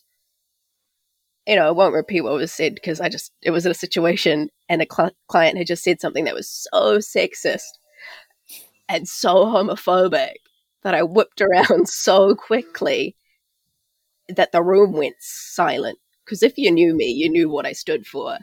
[1.48, 3.76] you know, I won't repeat what was said because I just it was in a
[3.76, 7.79] situation, and a cl- client had just said something that was so sexist
[8.90, 10.34] and so homophobic
[10.84, 13.16] that I whipped around so quickly
[14.28, 18.06] that the room went silent because if you knew me, you knew what I stood
[18.06, 18.38] for.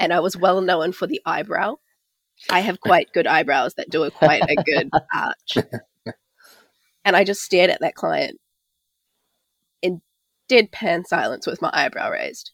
[0.00, 1.76] And I was well known for the eyebrow.
[2.50, 5.66] I have quite good eyebrows that do a quite a good arch.
[7.04, 8.38] And I just stared at that client
[9.82, 10.00] in
[10.48, 12.52] deadpan silence with my eyebrow raised.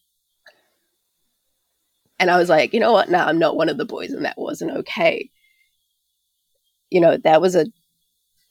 [2.19, 3.09] And I was like, you know what?
[3.09, 5.31] No, I'm not one of the boys, and that wasn't okay.
[6.93, 7.67] You know, that was a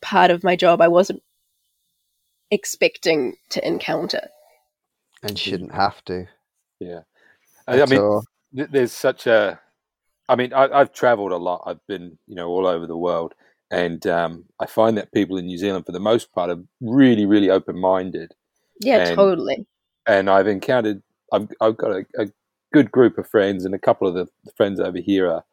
[0.01, 1.21] part of my job I wasn't
[2.49, 4.27] expecting to encounter.
[5.23, 6.27] and shouldn't have to.
[6.79, 7.01] yeah.
[7.67, 8.25] I, I mean, all.
[8.51, 9.59] there's such a
[10.27, 13.33] i mean I, i've traveled a lot i've been you know all over the world
[13.71, 17.25] and um, I find that people in New Zealand, for the most part, are really,
[17.25, 18.33] really open minded.
[18.81, 19.65] Yeah, And- totally.
[20.05, 21.01] And I've encountered,
[21.31, 22.27] I've, I've got a, a
[22.73, 24.27] good group of friends, and a couple of the
[24.57, 25.43] friends over here are,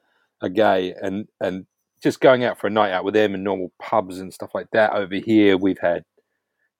[0.42, 1.66] are gay, and and
[2.02, 4.68] just going out for a night out with them in normal pubs and stuff like
[4.72, 4.92] that.
[4.92, 6.04] Over here, we've had,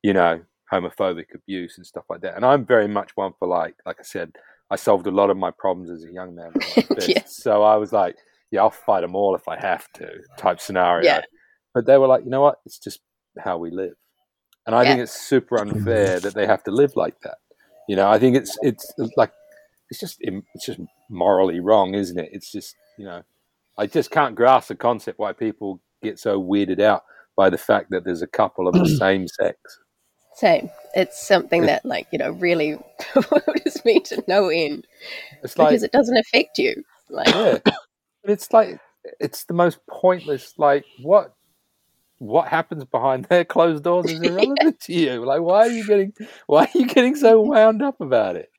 [0.02, 0.40] you know,
[0.72, 2.37] homophobic abuse and stuff like that.
[2.37, 4.33] And I'm very much one for like, like I said,
[4.70, 6.52] I solved a lot of my problems as a young man.
[7.07, 7.22] Yeah.
[7.26, 8.16] So I was like,
[8.50, 11.04] yeah, I'll fight them all if I have to, type scenario.
[11.04, 11.22] Yeah.
[11.74, 12.59] But they were like, you know what?
[12.66, 13.00] It's just
[13.38, 13.94] how we live.
[14.66, 17.38] And I think it's super unfair that they have to live like that.
[17.88, 19.33] You know, I think it's it's like
[19.88, 20.78] it's just it's just
[21.09, 22.28] morally wrong, isn't it?
[22.33, 23.22] It's just you know,
[23.78, 27.04] I just can't grasp the concept why people get so weirded out
[27.36, 29.56] by the fact that there's a couple of the same sex.
[30.34, 30.70] Same.
[30.94, 32.78] It's something that, like, you know, really
[33.14, 34.86] bewilders me to no end
[35.42, 36.82] It's like because it doesn't affect you.
[37.08, 37.58] Like, yeah,
[38.24, 38.78] it's like
[39.20, 40.54] it's the most pointless.
[40.58, 41.34] Like what
[42.18, 45.24] what happens behind their closed doors is irrelevant to you.
[45.24, 46.12] Like why are you getting
[46.46, 48.50] why are you getting so wound up about it?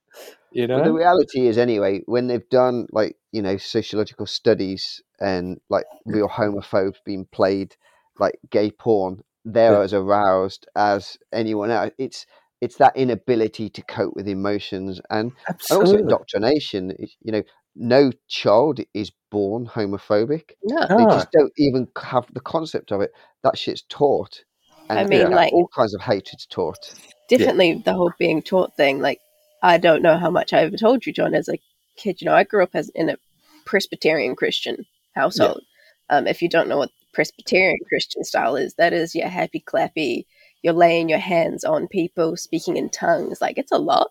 [0.51, 0.79] You know?
[0.79, 5.86] But the reality is, anyway, when they've done like you know sociological studies and like
[6.06, 7.76] real homophobes being played
[8.20, 9.82] like gay porn, they're Yeah.
[9.82, 11.92] as aroused as anyone else.
[11.98, 12.26] It's
[12.62, 15.32] it's that inability to cope with emotions and,
[15.70, 16.94] and also indoctrination.
[17.22, 17.44] You know,
[17.76, 20.52] no child is born homophobic.
[20.63, 20.86] no.
[20.88, 23.12] They just don't even have the concept of it.
[23.44, 24.44] That shit's taught.
[24.89, 26.94] I And mean, yeah, like- all kinds of hatred's taught.
[27.30, 29.00] definitely the whole being taught thing.
[29.00, 29.22] Like,
[29.62, 31.58] I don't know how much I ever told you, John, as a
[32.00, 32.22] kid.
[32.22, 33.18] You know, I grew up as in a
[33.66, 34.86] Presbyterian Christian
[35.16, 35.62] household.
[36.10, 40.26] Um, if you don't know what Presbyterian Christian style is, that is your happy clappy.
[40.64, 43.40] You're laying your hands on people, speaking in tongues.
[43.42, 44.10] Like it's a lot.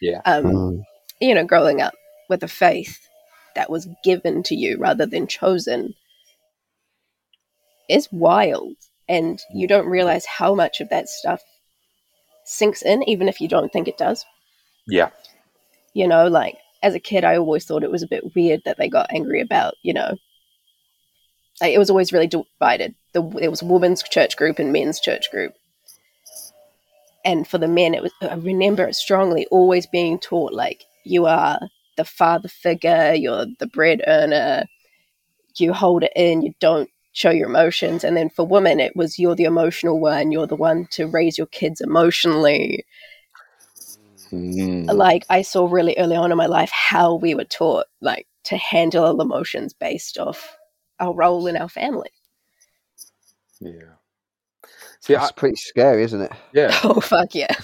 [0.00, 0.20] Yeah.
[0.24, 0.82] Um, Mm.
[1.20, 1.94] you know, growing up
[2.28, 2.98] with a faith
[3.56, 5.94] that was given to you rather than chosen
[7.88, 8.76] is wild.
[9.08, 11.42] And you don't realize how much of that stuff
[12.44, 14.24] sinks in, even if you don't think it does.
[14.86, 15.10] Yeah.
[15.94, 18.78] You know, like as a kid, I always thought it was a bit weird that
[18.78, 20.16] they got angry about, you know,
[21.60, 22.94] like it was always really divided.
[23.12, 25.54] The, there was women's church group and men's church group.
[27.24, 31.26] And for the men, it was, I remember it strongly always being taught like, you
[31.26, 31.60] are
[31.96, 34.64] the father figure, you're the bread earner,
[35.56, 38.04] you hold it in, you don't show your emotions.
[38.04, 41.36] And then for women, it was you're the emotional one, you're the one to raise
[41.36, 42.86] your kids emotionally.
[44.30, 44.92] Mm.
[44.92, 48.56] Like I saw really early on in my life how we were taught like to
[48.56, 50.56] handle our emotions based off
[50.98, 52.10] our role in our family.
[53.60, 53.94] Yeah.
[55.00, 56.32] See, It's pretty scary, isn't it?
[56.52, 57.54] yeah, Oh fuck yeah.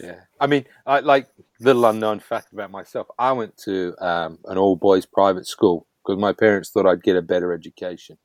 [0.00, 0.20] yeah.
[0.38, 1.28] I mean, I like
[1.60, 3.06] little unknown fact about myself.
[3.18, 7.16] I went to um, an all boys private school because my parents thought I'd get
[7.16, 8.18] a better education.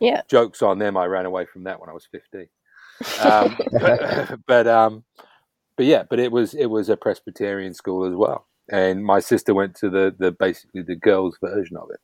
[0.00, 0.22] Yeah.
[0.28, 0.96] Jokes on them.
[0.96, 2.48] I ran away from that when I was fifteen.
[3.22, 5.04] Um, but, but um,
[5.82, 9.52] but yeah, but it was it was a Presbyterian school as well, and my sister
[9.52, 12.00] went to the the basically the girls' version of it.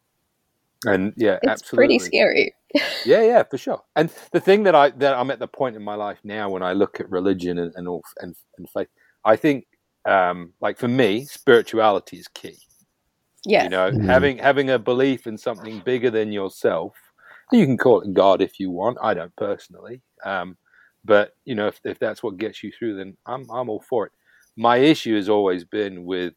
[0.84, 1.86] And yeah, It's absolutely.
[1.86, 2.54] pretty scary.
[3.04, 3.82] Yeah, yeah, for sure.
[3.94, 6.64] And the thing that I that I'm at the point in my life now when
[6.64, 8.88] I look at religion and and all, and, and faith,
[9.24, 9.66] I think
[10.08, 12.58] um, like for me, spirituality is key.
[13.44, 13.64] Yeah.
[13.64, 14.06] You know, Mhm.
[14.06, 16.94] having having a belief in something bigger than yourself.
[17.52, 18.98] You can call it God if you want.
[19.00, 20.58] I don't personally, um,
[21.08, 24.06] but you know, if if that's what gets you through, then I'm I'm all for
[24.06, 24.12] it.
[24.56, 26.34] My issue has always been with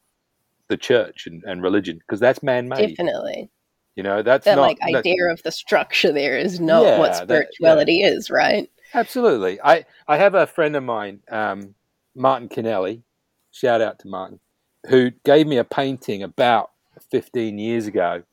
[0.68, 2.96] the church and, and religion because that's man made.
[2.96, 3.50] Definitely.
[3.96, 7.12] You know, that's That not like idea of the structure there is not Yeah, what
[7.12, 8.72] that- spirituality is, right?
[8.94, 9.60] Absolutely.
[9.62, 11.76] I, I have a friend of mine, um,
[12.16, 13.02] Martin Kennelly,
[13.52, 14.40] shout out to Martin,
[14.88, 16.72] who gave me a painting about
[17.12, 18.24] 15 years ago.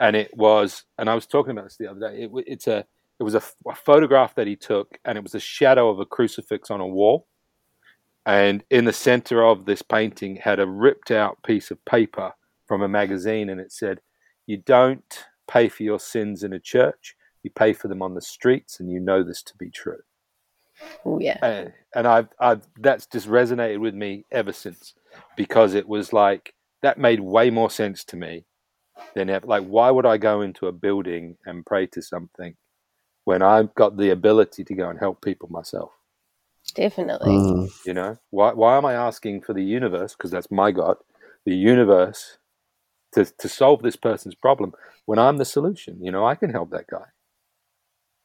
[0.00, 2.22] And it was, and I was talking about this the other day.
[2.24, 2.84] It, it's a,
[3.18, 3.42] it was a
[3.74, 7.26] photograph that he took, and it was a shadow of a crucifix on a wall.
[8.26, 12.32] And in the center of this painting had a ripped out piece of paper
[12.66, 14.00] from a magazine, and it said,
[14.46, 18.20] You don't pay for your sins in a church, you pay for them on the
[18.20, 20.00] streets, and you know this to be true
[21.04, 21.38] Oh yeah.
[21.42, 24.94] and, and I've, I've that's just resonated with me ever since
[25.36, 28.44] because it was like that made way more sense to me
[29.14, 29.46] than ever.
[29.46, 32.54] Like, why would I go into a building and pray to something
[33.28, 35.90] when I've got the ability to go and help people myself?
[36.74, 37.28] Definitely.
[37.28, 37.68] Mm.
[37.84, 40.14] You know, why why am I asking for the universe?
[40.14, 40.96] Because that's my God,
[41.44, 42.38] the universe,
[43.12, 44.72] to to solve this person's problem
[45.04, 46.02] when I'm the solution.
[46.02, 47.08] You know, I can help that guy.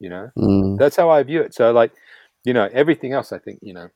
[0.00, 0.78] You know, Mm.
[0.78, 1.52] that's how I view it.
[1.54, 1.92] So, like,
[2.44, 3.88] you know, everything else, I think, you know,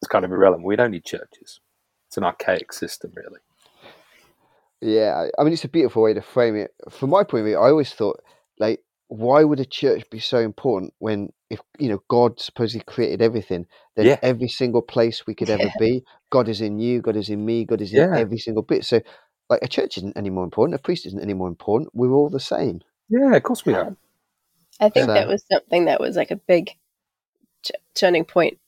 [0.00, 0.66] it's kind of irrelevant.
[0.66, 1.60] We don't need churches.
[2.08, 3.40] It's an archaic system, really.
[4.80, 6.74] Yeah, I- I mean, it's a beautiful way to frame it.
[6.90, 8.18] From my point of view, I always thought
[8.58, 13.22] like why would a church be so important when if you know God supposedly created
[13.22, 14.18] everything, then Yeah.
[14.22, 15.72] every single place we could ever Yeah.
[15.78, 18.18] be, God is in you, God is in me, God is in Yeah.
[18.18, 18.84] every single bit.
[18.84, 19.00] So
[19.48, 21.90] like a church isn't any more important, a priest isn't any more important.
[21.94, 22.80] We're all the same.
[23.08, 23.86] Yeah, of course we are.
[23.88, 23.96] Um,
[24.80, 26.72] I think So- that was something that was like a big
[27.62, 28.58] t- turning point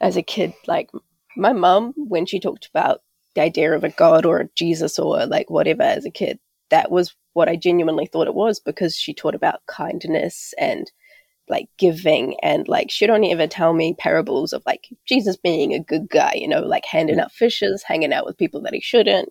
[0.00, 0.54] as a kid.
[0.66, 0.90] Like
[1.36, 3.02] my mum, when she talked about
[3.34, 6.40] the idea of a God or a Jesus or like whatever as a kid,
[6.72, 10.90] that was what I genuinely thought it was because she taught about kindness and
[11.48, 15.78] like giving and like she'd only ever tell me parables of like Jesus being a
[15.78, 19.28] good guy, you know, like handing out fishes, hanging out with people that he shouldn't.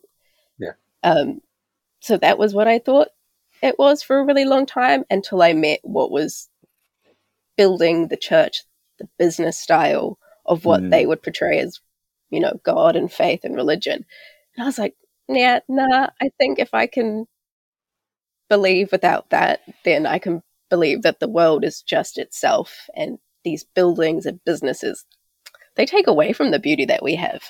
[0.60, 0.74] Yeah.
[1.04, 1.42] Um
[2.00, 3.08] so that was what I thought
[3.64, 6.48] it was for a really long time until I met what was
[7.58, 8.64] building the church,
[9.00, 10.92] the business style of what Mm.
[10.92, 11.80] they would portray as,
[12.30, 14.06] you know, God and faith and religion.
[14.56, 14.96] And I was like,
[15.28, 17.28] yeah, nah, I think if I can
[18.52, 23.64] believe without that, then I can believe that the world is just itself and these
[23.64, 25.06] buildings and businesses,
[25.78, 27.42] they take away from the beauty that we have.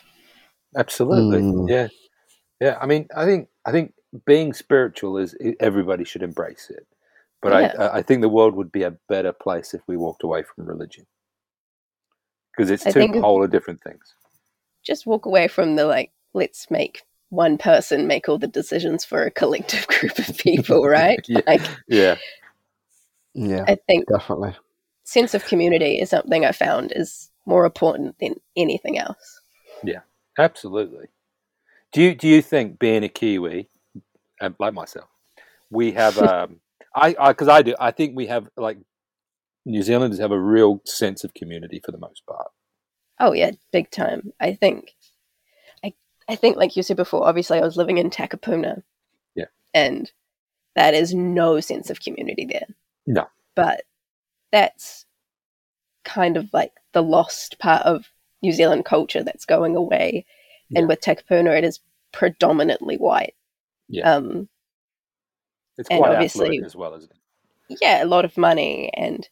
[0.78, 1.42] Absolutely.
[1.42, 1.68] Mm.
[1.70, 1.88] Yeah.
[2.60, 2.78] Yeah.
[2.80, 3.94] I mean, I think I think
[4.28, 6.86] being spiritual is everybody should embrace it.
[7.42, 7.74] But Yeah.
[7.80, 10.66] I I think the world would be a better place if we walked away from
[10.68, 11.06] religion.
[12.52, 14.06] Because it's I two think if- polar different things.
[14.84, 17.02] Just walk away from the like, let's make
[17.32, 21.20] one person make all the decisions for a collective group of people, right?
[21.28, 21.42] Yeah.
[21.48, 22.16] Like, Yeah.
[23.34, 24.56] Yeah, I think definitely.
[25.06, 29.42] sense of community is something I found is more important than anything else.
[29.86, 30.02] Yeah,
[30.38, 31.08] absolutely.
[31.94, 33.70] Do you do you think being a Kiwi,
[34.42, 35.08] um, like myself,
[35.70, 36.60] we have um,
[36.94, 38.78] I because I, do I think we have like
[39.66, 42.52] New Zealanders have a real sense of community for the most part.
[43.20, 44.34] Oh yeah, big time.
[44.42, 44.94] I think,
[46.32, 47.28] I think like you said before.
[47.28, 48.84] Obviously, I was living in Takapuna.
[49.36, 49.46] Yeah.
[49.74, 50.12] and
[50.76, 52.68] that is no sense of community there.
[53.08, 53.28] No.
[53.56, 53.84] but
[54.52, 55.06] that's
[56.04, 58.06] kind of like the lost part of
[58.42, 60.26] New Zealand culture that's going away.
[60.70, 60.80] Yeah.
[60.80, 61.80] And with Takapuna, it is
[62.12, 63.36] predominantly white.
[63.90, 64.14] Yeah.
[64.14, 64.50] Um,
[65.78, 67.78] It's quite obviously- as well, isn't it?
[67.82, 69.28] yeah, a lot of money and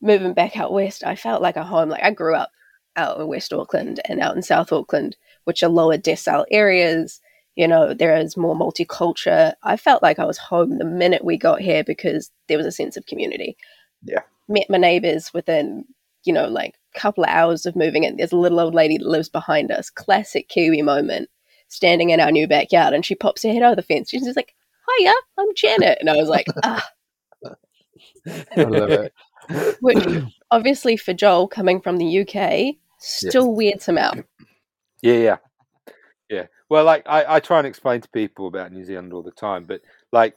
[0.00, 1.88] moving back out west, I felt like a home.
[1.90, 2.50] Like I grew up
[2.96, 7.20] out in West Auckland and out in South Auckland, which are lower decile areas.
[7.54, 9.54] You know, there is more multicultural.
[9.62, 12.72] I felt like I was home the minute we got here because there was a
[12.72, 13.56] sense of community.
[14.02, 14.20] Yeah.
[14.48, 15.84] Met my neighbors within,
[16.24, 18.16] you know, like a couple of hours of moving in.
[18.16, 19.90] There's a little old lady that lives behind us.
[19.90, 21.28] Classic Kiwi moment.
[21.68, 24.10] Standing in our new backyard and she pops her head over the fence.
[24.10, 24.54] She's just like,
[24.98, 25.98] Hiya, I'm Janet.
[26.00, 26.88] And I was like, ah,
[28.56, 29.12] I love it.
[29.80, 30.04] which
[30.50, 34.18] obviously for Joel coming from the UK still weirds him out.
[35.02, 35.36] Yeah, yeah,
[36.28, 36.46] yeah.
[36.68, 39.64] Well, like I, I try and explain to people about New Zealand all the time,
[39.64, 39.80] but
[40.12, 40.34] like,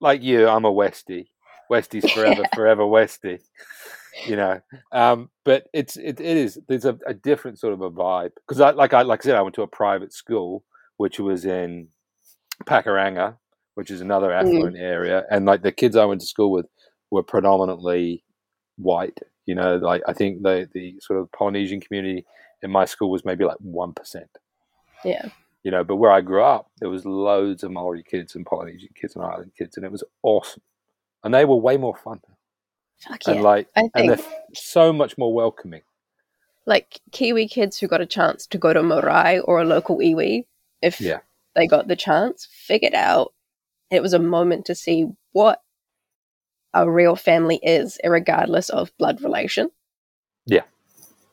[0.00, 1.28] like you, I'm a Westie.
[1.70, 3.40] Westie's forever, forever Westie.
[4.26, 7.90] You know, um, but it's it, it is there's a, a different sort of a
[7.90, 10.64] vibe because I like I like I said I went to a private school
[10.96, 11.88] which was in
[12.64, 13.36] Pakuranga,
[13.76, 16.66] which is another affluent area, and like the kids I went to school with
[17.10, 18.24] were predominantly
[18.76, 19.18] white.
[19.48, 22.24] You know, like I think the the sort of Polynesian community
[22.62, 24.30] in my school was maybe like one percent.
[25.04, 25.26] Yeah.
[25.64, 28.90] You know, but where I grew up, there was loads of Maori kids and Polynesian
[28.94, 30.62] kids and Island kids, and it was awesome.
[31.24, 32.20] And they were way more fun,
[33.00, 33.32] Fuck yeah.
[33.34, 35.82] and like, I and they're so much more welcoming.
[36.66, 40.44] like Kiwi kids who got a chance to go to marae or a local iwi,
[40.82, 41.20] if Yeah.
[41.54, 43.32] they got the chance, figured out
[43.90, 45.62] it was a moment to see what
[46.74, 49.70] a real family is, regardless of blood relation.
[50.46, 50.62] Yeah.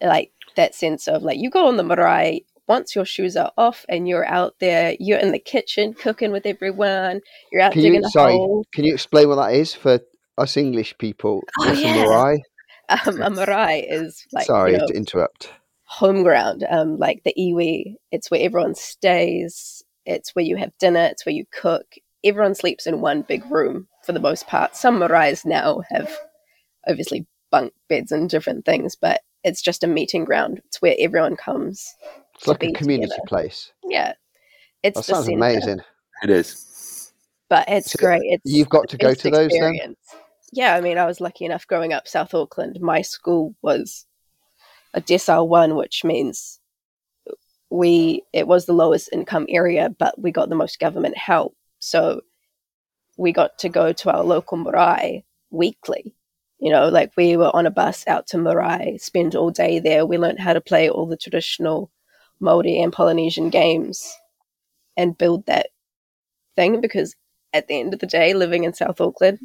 [0.01, 3.85] Like that sense of like you go on the marae, once your shoes are off
[3.89, 7.21] and you're out there, you're in the kitchen cooking with everyone,
[7.51, 8.33] you're out Can digging you a sorry?
[8.33, 8.65] hole.
[8.73, 9.99] Can you explain what that is for
[10.37, 11.43] us English people?
[11.59, 11.93] Oh, What's a yeah.
[11.93, 12.43] marae?
[12.89, 15.51] Um, a marae is like sorry you know, to interrupt.
[15.85, 17.95] home ground, um, like the iwi.
[18.11, 19.83] It's where everyone stays.
[20.05, 21.05] It's where you have dinner.
[21.05, 21.95] It's where you cook.
[22.25, 24.75] Everyone sleeps in one big room for the most part.
[24.75, 26.09] Some Marais now have
[26.87, 30.59] obviously bunk beds and different things, but it's just a meeting ground.
[30.65, 31.93] It's where everyone comes.
[32.33, 33.27] It's to like a community together.
[33.27, 33.71] place.
[33.87, 34.13] Yeah,
[34.83, 35.79] it's That the sounds centre, amazing.
[36.23, 37.11] It is.
[37.47, 38.23] but it's So great.
[38.23, 39.95] It's You've got to go to those then.
[40.51, 42.79] Yeah, I mean, I was lucky enough growing up South Auckland.
[42.81, 44.05] My school was
[44.93, 46.59] a decile one, which means
[47.69, 51.55] we it was the lowest income area, but we got the most government help.
[51.85, 52.21] So
[53.15, 56.15] we got to go to our local marae weekly.
[56.59, 60.05] You know, like we were on a bus out to marae, spend all day there.
[60.05, 61.91] We learned how to play all the traditional
[62.39, 64.17] Maori and Polynesian games
[64.97, 65.67] and build that
[66.55, 67.15] thing because
[67.53, 69.39] at the end of the day, living in South Auckland,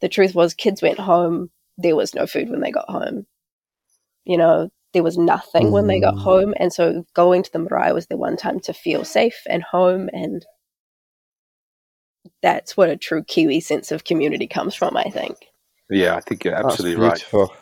[0.00, 3.26] the truth was kids went home, there was no food when they got home.
[4.24, 6.22] You know, there was nothing when they got Mm.
[6.22, 6.54] home.
[6.56, 10.08] And so going to the marae was the one time to feel safe and home.
[10.12, 10.46] And
[12.42, 15.36] that's what a true Kiwi sense of community comes from, I think.
[15.90, 17.14] Yeah, I think you're absolutely right.
[17.14, 17.52] beautiful.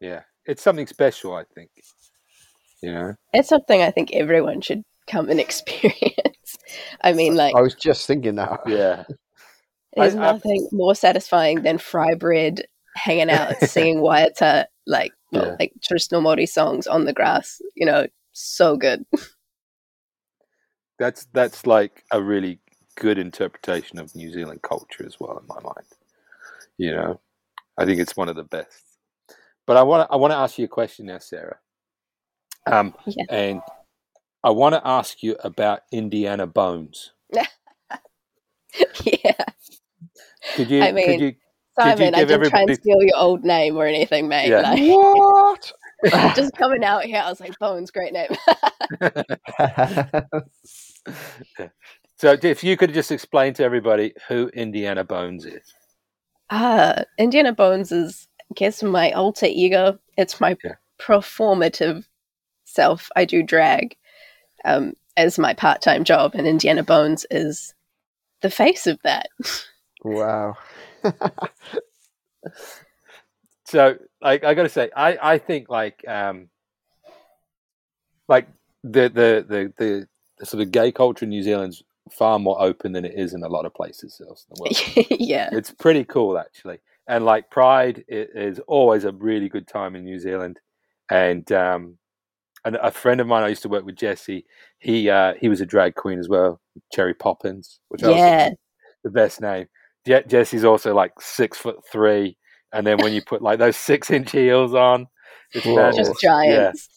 [0.00, 1.34] Yeah, it's something special.
[1.34, 1.70] I think.
[2.82, 3.14] You know.
[3.32, 6.56] It's something I think everyone should come and experience.
[7.02, 8.60] I mean, like, I was just thinking that.
[8.66, 9.04] Yeah.
[9.96, 12.62] there's I- I- nothing more satisfying than fry bread,
[12.94, 15.56] hanging out, singing Waiata, like, well, Yeah.
[15.58, 17.60] like traditional Māori songs on the grass.
[17.74, 19.04] You know, so good.
[20.98, 22.60] That's that's like a really
[22.98, 25.86] good interpretation of New Zealand culture as well in my mind.
[26.76, 27.20] You know,
[27.78, 28.82] I think it's one of the best.
[29.66, 31.58] But I want to I want to ask you a question now, Sarah.
[32.66, 33.24] Um, Yeah.
[33.30, 33.62] and
[34.44, 37.12] I want to ask you about Indiana Bones.
[39.04, 39.44] yeah.
[40.54, 40.82] Could you?
[40.82, 41.34] I mean, could you?
[41.78, 44.48] Simon, I give didn't try and steal your old name or anything, mate.
[44.48, 44.62] Yeah.
[44.62, 45.72] Like, What?
[46.34, 48.30] just coming out here, I was like, Bones, great name.
[52.18, 55.72] So, if you could just explain to everybody who Indiana Bones is.
[56.50, 59.98] Ah, Indiana Bones is, I guess, my alter ego.
[60.16, 60.74] It's my Yeah.
[61.00, 62.04] performative
[62.64, 63.08] self.
[63.14, 63.96] I do drag
[64.64, 67.74] um, as my part time job, and Indiana Bones is
[68.42, 69.28] the face of that.
[70.02, 70.56] wow.
[73.66, 76.48] so like i gotta say i i think like um
[78.28, 78.48] like
[78.82, 80.08] the the the the,
[80.38, 81.82] the sort of gay culture in new zealand's
[82.12, 85.06] far more open than it is in a lot of places else in the world
[85.20, 85.48] yeah.
[85.52, 90.04] it's pretty cool actually and like pride it is always a really good time in
[90.04, 90.58] new zealand
[91.10, 91.96] and um
[92.64, 94.44] and a friend of mine i used to work with jesse
[94.78, 96.60] he uh he was a drag queen as well
[96.92, 98.44] cherry poppins which Yeah.
[98.48, 98.58] think is
[99.04, 99.66] the best name
[100.06, 102.36] Je- jesse's also like six foot three
[102.72, 105.06] and then when you put like those six inch heels on
[105.54, 105.90] it's Whoa.
[105.92, 106.88] Just giants.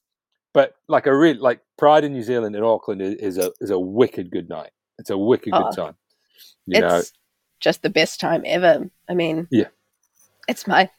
[0.53, 3.70] but like a real like pride in new zealand in auckland is, is a is
[3.70, 5.96] a wicked good night it's a wicked Oh, good time
[6.66, 7.02] you it's know
[7.60, 8.89] just the best time ever.
[9.08, 9.68] I mean, Yeah.
[10.48, 10.89] it's my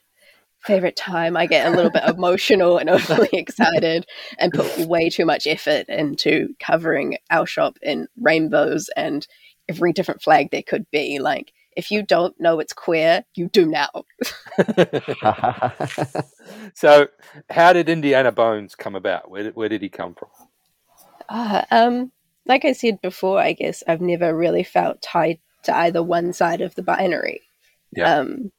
[0.61, 1.37] favorite time.
[1.37, 4.07] I get a little bit emotional and overly excited
[4.39, 9.27] and put way too much effort into covering our shop in rainbows and
[9.69, 11.19] every different flag there could be.
[11.19, 13.89] Like, if you don't know it's queer, you do now.
[16.75, 17.09] so
[17.51, 20.29] how did indiana bones come about where did, where did he come from
[21.29, 22.13] Uh, um,
[22.47, 26.61] like I said before, I guess I've never really felt tied to either one side
[26.61, 27.43] of the binary.
[27.95, 28.19] Yeah.
[28.19, 28.53] Um,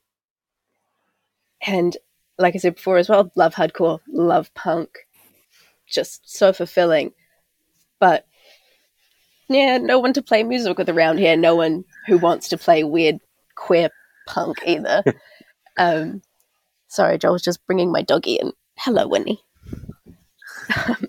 [1.66, 1.96] and
[2.38, 4.90] like I said before as well, love hardcore, love punk,
[5.88, 7.14] just so fulfilling.
[8.00, 8.26] But
[9.50, 11.36] yeah, no one to play music with around here.
[11.36, 13.20] No one who wants to play weird
[13.56, 13.90] queer
[14.28, 15.04] punk either.
[15.78, 16.22] um,
[16.88, 18.52] sorry, Joel's just bringing my doggy in.
[18.78, 19.42] Hello, Winnie.
[20.88, 21.08] Um,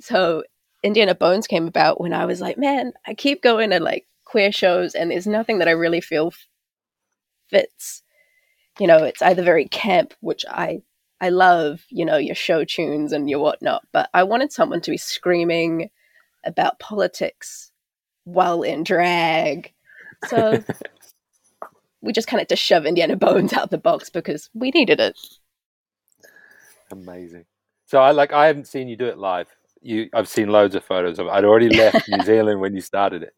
[0.00, 0.42] so
[0.86, 4.52] Indiana Bones came about when I was like, man, I keep going to like queer
[4.52, 6.32] shows and there's nothing that I really feel
[7.50, 8.02] fits.
[8.78, 10.82] You know, it's either very camp, which I
[11.20, 14.90] I love, you know, your show tunes and your whatnot, but I wanted someone to
[14.92, 15.90] be screaming
[16.44, 17.72] about politics
[18.22, 19.72] while in drag.
[20.28, 20.62] So
[22.00, 24.70] we just kind of had to shove Indiana Bones out of the box because we
[24.70, 25.18] needed it.
[26.92, 27.44] amazing
[27.84, 29.48] so i like i haven't seen you do it live
[29.86, 31.30] you i've seen loads of photos of it.
[31.30, 33.34] I'd already left new zealand when you started it.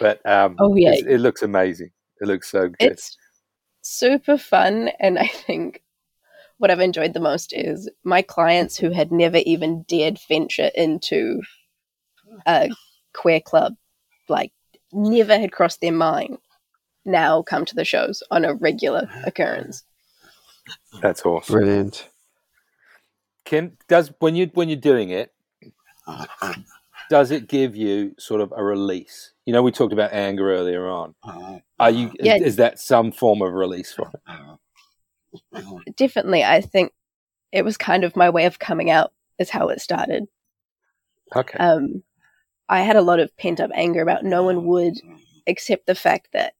[0.00, 1.90] But um Oh yeah, it looks amazing.
[2.20, 2.76] It looks so good.
[2.80, 3.16] It's
[3.84, 5.82] super fun and i think
[6.58, 11.42] what i've enjoyed the most is my clients who had never even dared venture into
[12.46, 12.70] a
[13.12, 13.74] queer club
[14.28, 14.52] like
[14.92, 16.38] never had crossed their mind
[17.04, 19.84] now come to the shows on a regular occurrence.
[21.00, 21.54] That's awesome.
[21.54, 22.08] Brilliant.
[23.44, 25.32] Can does when you when you're doing it,
[27.10, 29.32] does it give you sort of a release?
[29.46, 31.14] You know, we talked about anger earlier on.
[31.78, 32.12] Are you?
[32.20, 32.36] Yeah.
[32.36, 34.20] Is, that some form of release for it?
[35.96, 36.92] definitely i think
[37.52, 40.26] it was kind of my way of coming out is how it started
[41.34, 41.56] Okay.
[41.58, 42.02] um,
[42.68, 44.94] I had a lot of pent up anger about no one would
[45.46, 46.54] accept the fact that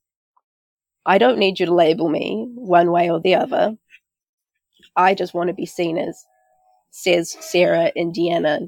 [1.04, 3.76] I don't need you to label me one way or the other.
[4.96, 6.24] I just want to be seen as
[6.90, 8.60] says Sarah, Indiana,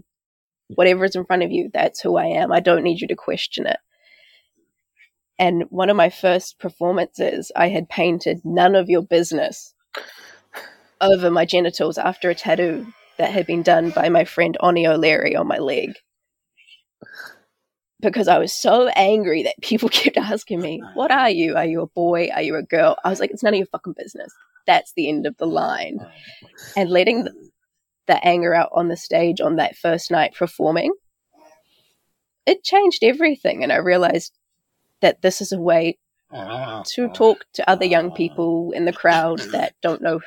[0.68, 2.52] whatever is in front of you, that's who I am.
[2.52, 3.78] I don't need you to question it.
[5.38, 9.74] And one of my first performances, I had painted none of your business
[11.00, 12.86] over my genitals after a tattoo
[13.18, 15.94] that had been done by my friend Oni O'Leary on my leg.
[18.00, 21.56] because I was so angry that people kept asking me, What are you?
[21.56, 22.28] Are you a boy?
[22.34, 22.96] Are you a girl?
[23.04, 24.32] I was like, It's none of your fucking business.
[24.66, 25.98] That's the end of the line.
[26.00, 26.10] Oh
[26.76, 27.32] and letting the,
[28.06, 30.92] the anger out on the stage on that first night performing,
[32.46, 33.62] it changed everything.
[33.62, 34.36] And I realized
[35.00, 35.98] that this is a way
[36.32, 40.20] to talk to other young people in the crowd that don't know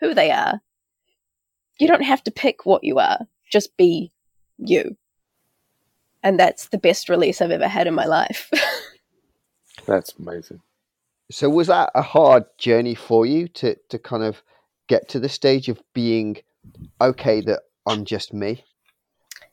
[0.00, 0.60] who they are.
[1.78, 3.20] You don't have to pick what you are,
[3.50, 4.12] just be
[4.58, 4.96] you.
[6.22, 8.48] And that's the best release I've ever had in my life.
[9.86, 10.60] That's amazing.
[11.30, 14.42] So was that a hard journey for you to to kind of
[14.88, 16.36] get to the stage of being
[17.00, 18.64] okay that I'm just me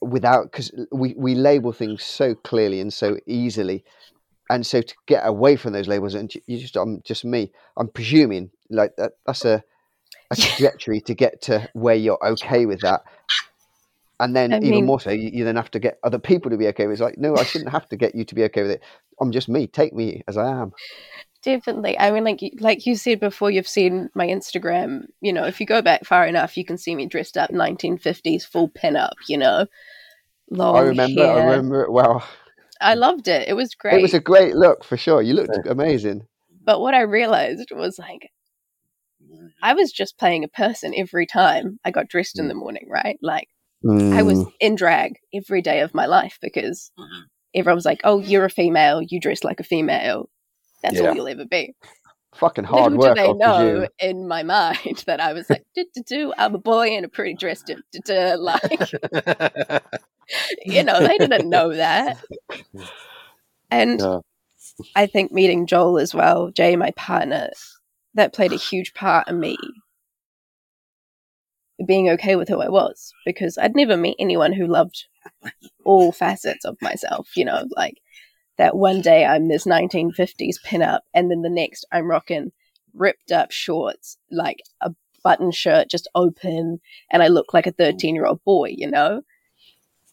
[0.01, 3.84] without because we we label things so clearly and so easily.
[4.51, 7.51] And so to get away from those labels and you just I'm just me.
[7.78, 9.64] I'm presuming like that that's a
[10.32, 13.01] a trajectory to get to where you're okay with that.
[14.20, 16.51] And then I even mean- more so you, you then have to get other people
[16.51, 17.01] to be okay with it.
[17.01, 18.82] it's like no I shouldn't have to get you to be okay with it.
[19.22, 19.68] I'm just me.
[19.68, 20.72] Take me as I am
[21.41, 21.97] Definitely.
[21.97, 25.05] I mean, like you- like you said before, you've seen my Instagram.
[25.21, 28.45] You know, if you go back far enough, you can see me dressed up 1950s
[28.45, 29.13] full pinup.
[29.27, 29.65] You know,
[30.49, 32.27] long I remember I remember it well
[32.81, 33.47] I loved it.
[33.47, 33.99] It was great.
[33.99, 36.23] it was a great look for sure you looked amazing
[36.63, 38.29] but what I realized was like,
[39.61, 42.87] I was just playing a person every time I got dressed in the morning.
[42.89, 43.17] Right?
[43.21, 43.47] Like
[43.89, 44.51] I was Mm.
[44.59, 46.91] in drag every day of my life because
[47.55, 49.01] everyone was like, "Oh, you're a female.
[49.01, 50.29] You dress like a female.
[50.82, 51.09] That's Yeah.
[51.09, 51.75] all you'll ever be."
[52.36, 53.88] fucking hard Little work do they know presume.
[53.99, 57.09] in my mind that I was like, do, do, do, I'm a boy in a
[57.09, 58.61] pretty dress, do, do, do, like,
[60.63, 62.17] you know, they didn't know that.
[63.71, 64.19] And Yeah.
[64.95, 67.49] I think meeting Joel as well, Jay, my partner,
[68.15, 69.57] that played a huge part in me
[71.86, 75.05] being okay with who I was because I'd never met anyone who loved
[75.86, 77.97] all facets of myself, you know, like
[78.60, 82.51] that one day I'm this 1950s pinup and then the next I'm rocking
[82.93, 84.91] ripped up shorts, like a
[85.24, 86.80] button shirt just open
[87.10, 89.22] and I look like a 13 year old boy, you know?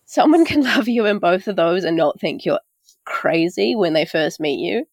[0.07, 2.61] Someone can love you in both of those and not think you're
[3.05, 4.87] crazy when they first meet you.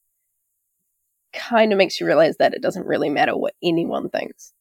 [1.31, 4.53] Kind of makes you realize that it doesn't really matter what anyone thinks.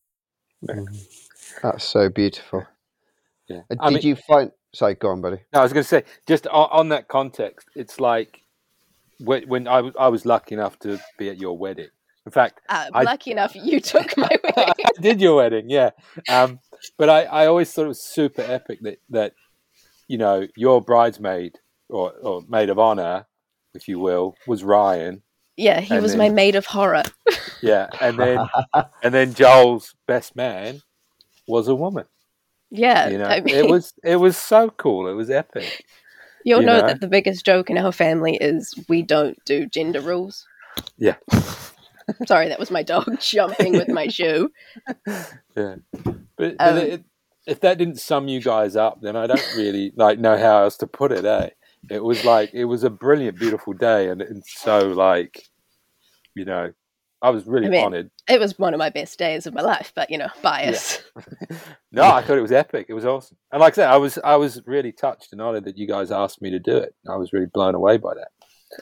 [1.62, 2.66] That's so beautiful.
[3.48, 3.62] yeah.
[3.70, 4.50] Uh, I Did mean, you find?
[4.74, 5.38] Sorry, go on, buddy.
[5.52, 8.41] No, I was going to say, just on, on that context, it's like
[9.24, 11.88] when, when I, was- I was lucky enough to be at your wedding.
[12.26, 14.74] In fact, Uh, I- lucky enough, you took my wedding.
[14.84, 15.90] I did your wedding, yeah.
[16.28, 16.60] Um,
[16.98, 19.32] but I, I always thought it was super epic that, that
[20.08, 21.58] you know, your bridesmaid
[21.88, 23.26] or, or maid of honor,
[23.74, 25.22] if you will, was Ryan.
[25.56, 27.02] yeah, he was then- my maid of horror.
[27.64, 27.86] Yeah.
[28.00, 28.38] And then
[29.04, 30.82] and then Joel's best man
[31.46, 32.06] was a woman.
[32.72, 35.06] Yeah, You know, I mean, it was it was so cool.
[35.06, 35.84] It was epic.
[36.44, 36.86] You'll you know, know.
[36.86, 40.46] that the biggest joke in our family is we don't do gender rules.
[40.98, 41.16] Yeah.
[42.26, 44.50] Sorry, that was my dog jumping with my shoe.
[45.54, 45.76] Yeah.
[45.92, 47.04] But, but Um, it,
[47.46, 50.78] if that didn't sum you guys up, then I don't really like know how else
[50.78, 51.24] to put it.
[51.26, 51.50] Eh?
[51.90, 55.42] It was like it was a brilliant, beautiful day, and, and so like,
[56.34, 56.72] you know,
[57.22, 58.10] I was really I mean- honoured.
[58.28, 61.02] It was one of my best days of my life, but you know, bias.
[61.94, 62.86] No, I thought it was epic.
[62.88, 65.64] It was awesome, and like I said, I was I was really touched and honoured
[65.66, 66.94] that you guys asked me to do it.
[67.08, 68.28] I was really blown away by that.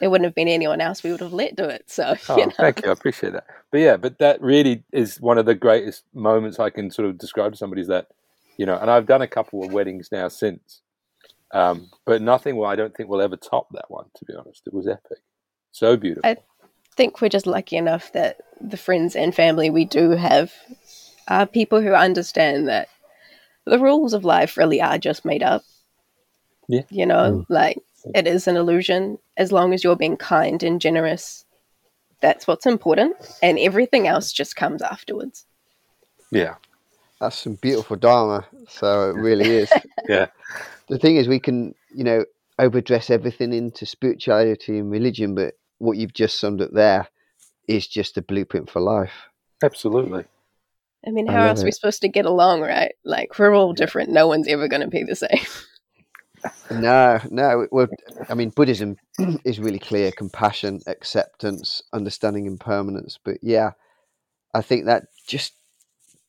[0.01, 1.83] It wouldn't have been anyone else we would have let do it.
[1.91, 2.53] So, Oh, you know.
[2.55, 2.89] thank you.
[2.89, 3.43] I appreciate that.
[3.69, 7.17] But yeah, but that really is one of the greatest moments I can sort of
[7.17, 8.07] describe to somebody is that,
[8.57, 10.79] you know, and I've done a couple of weddings now since,
[11.53, 14.61] um, but nothing well, I don't think will ever top that one, to be honest.
[14.65, 15.17] It was epic.
[15.73, 16.29] So beautiful.
[16.29, 16.37] I-
[16.95, 20.51] think we're just lucky enough that the friends and family we do have
[21.27, 22.89] are people who understand that
[23.65, 25.63] the rules of life really are just made up.
[26.67, 26.81] Yeah.
[26.89, 27.45] You know, mm.
[27.49, 27.79] like
[28.15, 29.17] it is an illusion.
[29.37, 31.45] As long as you're being kind and generous,
[32.21, 33.15] that's what's important.
[33.41, 35.45] And everything else just comes afterwards.
[36.31, 36.55] yeah.
[37.19, 38.47] That's some beautiful dharma.
[38.67, 39.71] So it really is.
[40.09, 40.27] Yeah.
[40.89, 42.25] the thing is, we can, you know,
[42.57, 47.07] overdress everything into spirituality and religion, but what you've just summed up there
[47.67, 49.29] is just a blueprint for life.
[49.63, 50.25] Absolutely.
[51.05, 52.93] I mean, how love else are we supposed to get along, right?
[53.03, 54.11] Like, we're all different.
[54.11, 55.29] No one's ever going to be the same.
[56.71, 57.67] No, no.
[57.71, 57.87] Well,
[58.29, 58.97] I mean, Buddhism
[59.45, 63.19] is really clear: compassion, acceptance, understanding impermanence.
[63.23, 63.71] But yeah,
[64.53, 65.53] I think that just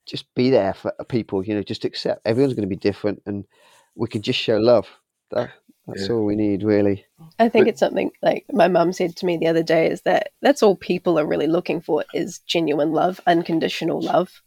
[0.07, 1.44] just be there for people.
[1.44, 3.46] You know, just accept everyone's going to be different, and
[3.94, 4.88] we can just show love.
[5.30, 5.50] That
[5.87, 6.14] that's Yeah.
[6.14, 7.05] all we need, really.
[7.39, 10.03] I think But- it's something like my mum said to me the other day is
[10.03, 14.43] that that's all people are really looking for is genuine love, unconditional love.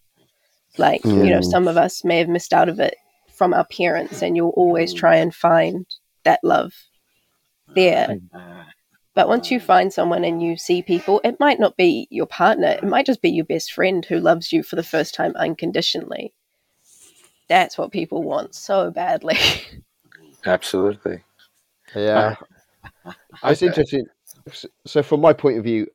[0.78, 1.44] Like, you know, Mm.
[1.46, 2.96] some of us may have missed out of it
[3.30, 5.86] from our parents, and you'll always try and find
[6.24, 6.74] that love
[7.74, 8.20] there.
[9.14, 12.68] But once you find someone and you see people, it might not be your partner,
[12.68, 16.34] it might just be your best friend who loves you for the first time unconditionally.
[17.48, 19.38] That's what people want so badly.
[20.46, 21.22] Absolutely.
[21.96, 22.36] Yeah,
[23.43, 24.06] it's interesting.
[24.86, 25.88] So, from my point of view,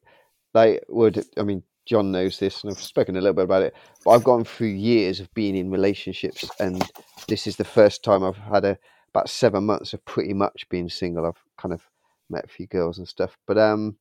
[0.54, 3.74] like, would I mean, John knows this, and I've spoken a little bit about it.
[4.04, 6.90] But I've gone through years of being in relationships, and
[7.28, 8.78] this is the first time I've had a
[9.12, 11.26] about seven months of pretty much being single.
[11.26, 11.82] I've kind of
[12.28, 13.96] met a few girls and stuff, but um,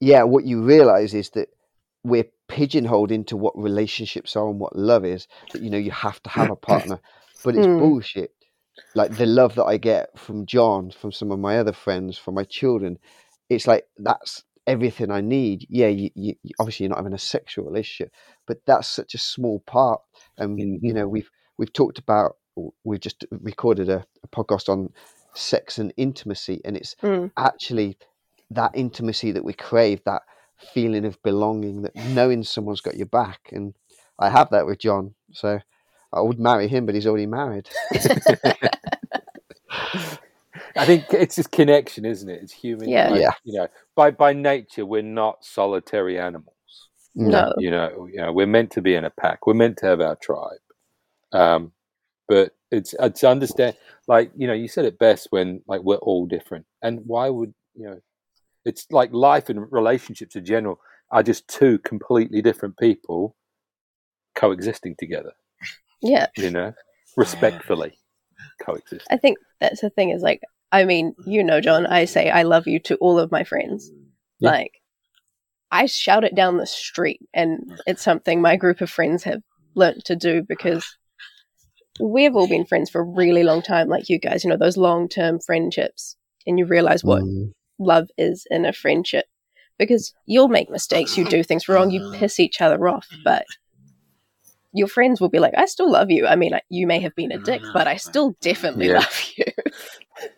[0.00, 1.48] yeah, what you realize is that
[2.04, 5.26] we're pigeonholed into what relationships are and what love is.
[5.52, 7.00] That you know you have to have a partner,
[7.44, 7.78] but it's Mm.
[7.78, 8.32] bullshit.
[8.94, 12.34] Like the love that I get from John, from some of my other friends, from
[12.34, 12.98] my children,
[13.48, 15.66] it's like that's everything I need.
[15.68, 18.12] Yeah, you, you, you- obviously you're not having a sexual relationship,
[18.46, 20.00] but that's such a small part.
[20.38, 20.94] And you Mhm.
[20.94, 22.36] know we've we've talked about
[22.84, 24.92] we've just recorded a, a podcast on
[25.34, 27.30] sex and intimacy, and it's Mm.
[27.36, 27.96] actually
[28.50, 30.22] that intimacy that we crave, that
[30.74, 33.40] feeling of belonging, that knowing someone's got your back.
[33.50, 33.74] And
[34.18, 35.14] I have that with John.
[35.32, 35.60] So
[36.12, 37.68] I would marry him, but he's already married.
[40.76, 42.42] I think it's just connection, isn't it?
[42.42, 42.88] It's human.
[42.88, 43.10] Yeah.
[43.10, 43.32] like, Yeah.
[43.44, 46.54] You know, by by nature, we're not solitary animals.
[47.14, 47.52] No.
[47.58, 49.46] You know, you know, we're meant to be in a pack.
[49.46, 50.60] We're meant to have our tribe.
[51.32, 51.72] Um,
[52.28, 53.76] but it's it's understand
[54.08, 57.54] like you know you said it best when like we're all different, and why would
[57.74, 58.00] you know?
[58.64, 60.78] It's like life and relationships in general
[61.10, 63.34] are just two completely different people
[64.36, 65.32] coexisting together.
[66.02, 66.26] Yeah.
[66.36, 66.72] You know,
[67.16, 67.92] respectfully
[68.60, 69.06] coexist.
[69.10, 70.40] I think that's the thing is like,
[70.72, 73.90] I mean, you know, John, I say I love you to all of my friends.
[74.40, 74.50] Yeah.
[74.50, 74.72] Like,
[75.70, 79.40] I shout it down the street, and it's something my group of friends have
[79.74, 80.84] learnt to do because
[82.00, 84.76] we've all been friends for a really long time, like you guys, you know, those
[84.76, 87.52] long term friendships, and you realize what Mm.
[87.78, 89.26] love is in a friendship
[89.78, 93.44] because you'll make mistakes, you do things wrong, you piss each other off, but
[94.72, 96.26] your friends will be like, I still love you.
[96.26, 98.94] I mean, I- you may have been a dick, mm, but I still definitely Yeah.
[99.00, 99.44] love you.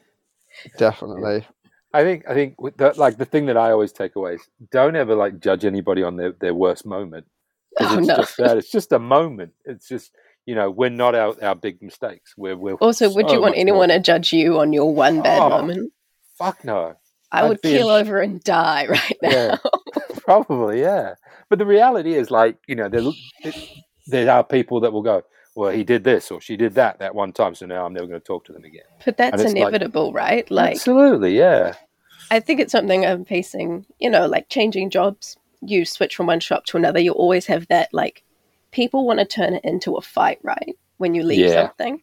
[0.78, 1.47] Definitely.
[1.93, 4.49] I think I think with the, like the thing that I always take away is
[4.72, 7.26] don't ever like judge anybody on their, their worst moment.
[7.78, 8.16] Oh, it's no.
[8.16, 8.57] just that.
[8.57, 9.53] It's just a moment.
[9.64, 10.11] It's just
[10.47, 12.35] you know we're not our, our big mistakes.
[12.37, 15.41] We're we're Also, would you want anyone more- to judge you on your one bad
[15.41, 15.93] Oh, moment?
[16.39, 16.95] Fuck no.
[17.30, 19.30] I I'd would be keel in- over and die right now.
[19.30, 19.57] Yeah.
[20.24, 21.14] Probably yeah.
[21.51, 23.03] But the reality is like you know there
[23.43, 23.55] it,
[24.07, 25.22] there are people that will go.
[25.57, 28.07] Well, he did this or she did that that one time, so now I'm never
[28.07, 28.82] going to talk to them again.
[29.05, 30.50] But that's it's like- inevitable, right?
[30.50, 31.74] Like, Absolutely, yeah.
[32.30, 35.36] I think it's something I'm facing, you know, like changing jobs.
[35.61, 38.24] You switch from one shop to another, you always have that, like,
[38.72, 40.76] people want to turn it into a fight, right?
[40.96, 41.66] When you leave Yeah.
[41.66, 42.02] something,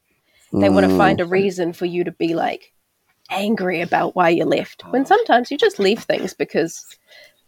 [0.54, 0.98] they want to Mm.
[0.98, 2.72] find a reason for you to be, like,
[3.30, 4.84] angry about why you left.
[4.92, 6.86] When sometimes you just leave things because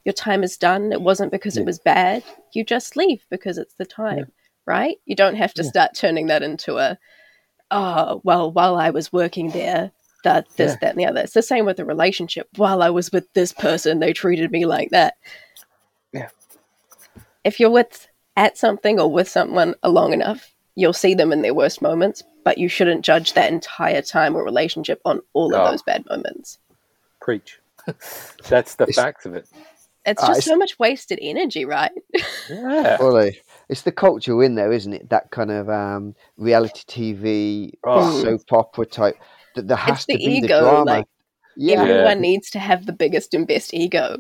[0.06, 0.92] your time is done.
[0.92, 1.64] It wasn't because Yeah.
[1.64, 2.24] it was bad.
[2.54, 4.32] You just leave because it's the time,
[4.66, 4.98] right?
[5.06, 5.70] You don't have to Yeah.
[5.70, 6.98] start turning that into a,
[7.72, 9.92] oh, well, while I was working there,
[10.24, 10.78] that, this, Yeah.
[10.82, 11.22] that, and the other.
[11.22, 12.48] It's the same with a relationship.
[12.56, 15.16] While I was with this person, they treated me like that.
[16.14, 16.30] Yeah.
[17.44, 18.08] If you're with
[18.38, 22.58] at something or with someone long enough, you'll see them in their worst moments, but
[22.58, 26.58] you shouldn't judge that entire time or relationship on all of those bad moments.
[27.22, 27.60] Preach.
[28.50, 29.48] That's the It's- facts of it.
[30.06, 31.92] It's just it's- so much wasted energy, right?
[32.50, 32.98] Yeah.
[32.98, 33.42] Fully.
[33.74, 35.10] It's the culture in there, isn't it?
[35.10, 38.22] That kind of um, reality TV, Oh.
[38.22, 39.18] soap opera type.
[39.56, 40.48] That there has it's the to be ego.
[40.48, 40.84] the drama.
[40.86, 41.06] like
[41.58, 44.18] yeah, everyone needs to have the biggest and best ego.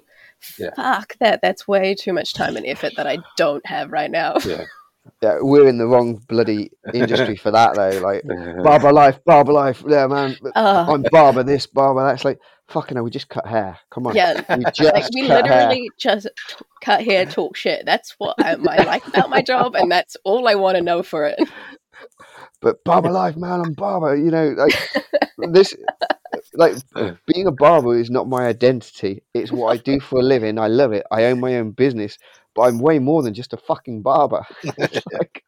[0.58, 0.72] Yeah.
[0.76, 1.41] Fuck that.
[1.43, 4.38] That's way too much time and effort that I don't have right now.
[4.43, 4.64] Yeah.
[5.22, 7.99] yeah, we're in the wrong bloody industry for that though.
[7.99, 8.56] Like Yeah.
[8.64, 9.84] barber life, barber life.
[9.88, 10.36] Yeah, man.
[10.56, 12.16] Uh, I'm barber this, barber that.
[12.16, 12.39] It's like
[12.74, 13.03] fucking hell.
[13.03, 13.78] We just cut hair.
[13.91, 14.15] Come on.
[14.15, 14.41] yeah.
[14.57, 15.67] We just Like we cut hair.
[15.69, 17.86] literally just t- cut hair, talk shit.
[17.86, 21.03] That's what I, I like about my job, and that's all I want to know
[21.03, 21.39] for it.
[22.61, 23.61] But barber life, man.
[23.61, 24.15] I'm barber.
[24.15, 24.74] You know, like
[25.53, 25.74] this.
[26.55, 26.76] Like
[27.26, 29.24] being a barber is not my identity.
[29.34, 30.57] It's what I do for a living.
[30.59, 31.05] I love it.
[31.11, 32.17] I own my own business,
[32.55, 34.43] but I'm way more than just a fucking barber.
[35.11, 35.43] Like,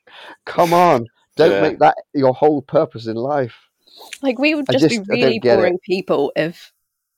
[0.46, 1.06] come on,
[1.38, 1.62] don't Yeah.
[1.62, 3.56] make that your whole purpose in life.
[4.22, 5.58] Like we would just, just- be really get it.
[5.58, 6.72] boring people if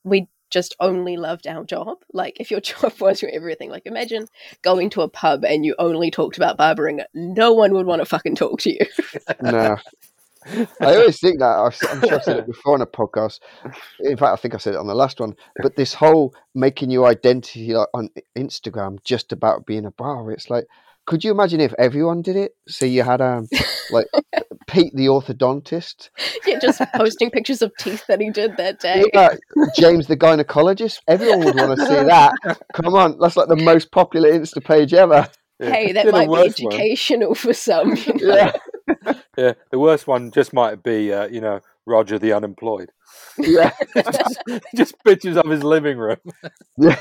[0.04, 1.98] we just only loved our job.
[2.12, 3.70] Like if your job was your everything.
[3.70, 4.26] Like imagine
[4.62, 7.00] going to a pub and you only talked about barbering.
[7.14, 8.86] No one would want to fucking talk to you.
[9.42, 9.76] No.
[10.80, 13.40] I always think that I've, I'm sure I've said it before on a podcast.
[14.00, 15.34] In fact, I think I said it on the last one.
[15.60, 20.48] But this whole making your identity like, on Instagram just about being a barber, it's
[20.48, 20.64] like,
[21.06, 22.52] could you imagine if everyone did it?
[22.66, 23.48] So you had um,
[23.90, 24.06] like
[24.68, 26.10] Pete the orthodontist.
[26.46, 29.02] Yeah, just posting pictures of teeth that he did that day.
[29.12, 29.34] Yeah,
[29.76, 30.98] James the gynecologist.
[31.08, 32.32] Everyone would want to see that.
[32.74, 35.28] Come on, that's like the most popular Insta page ever.
[35.60, 35.70] Yeah.
[35.70, 37.96] Hey, that The might be worst one- educational for some.
[37.96, 38.36] You know?
[38.36, 42.90] Yeah, Yeah, the worst one just might be, uh, you know, Roger the unemployed.
[43.38, 44.38] yeah, just,
[44.76, 46.18] just pictures of his living room.
[46.76, 46.96] yeah.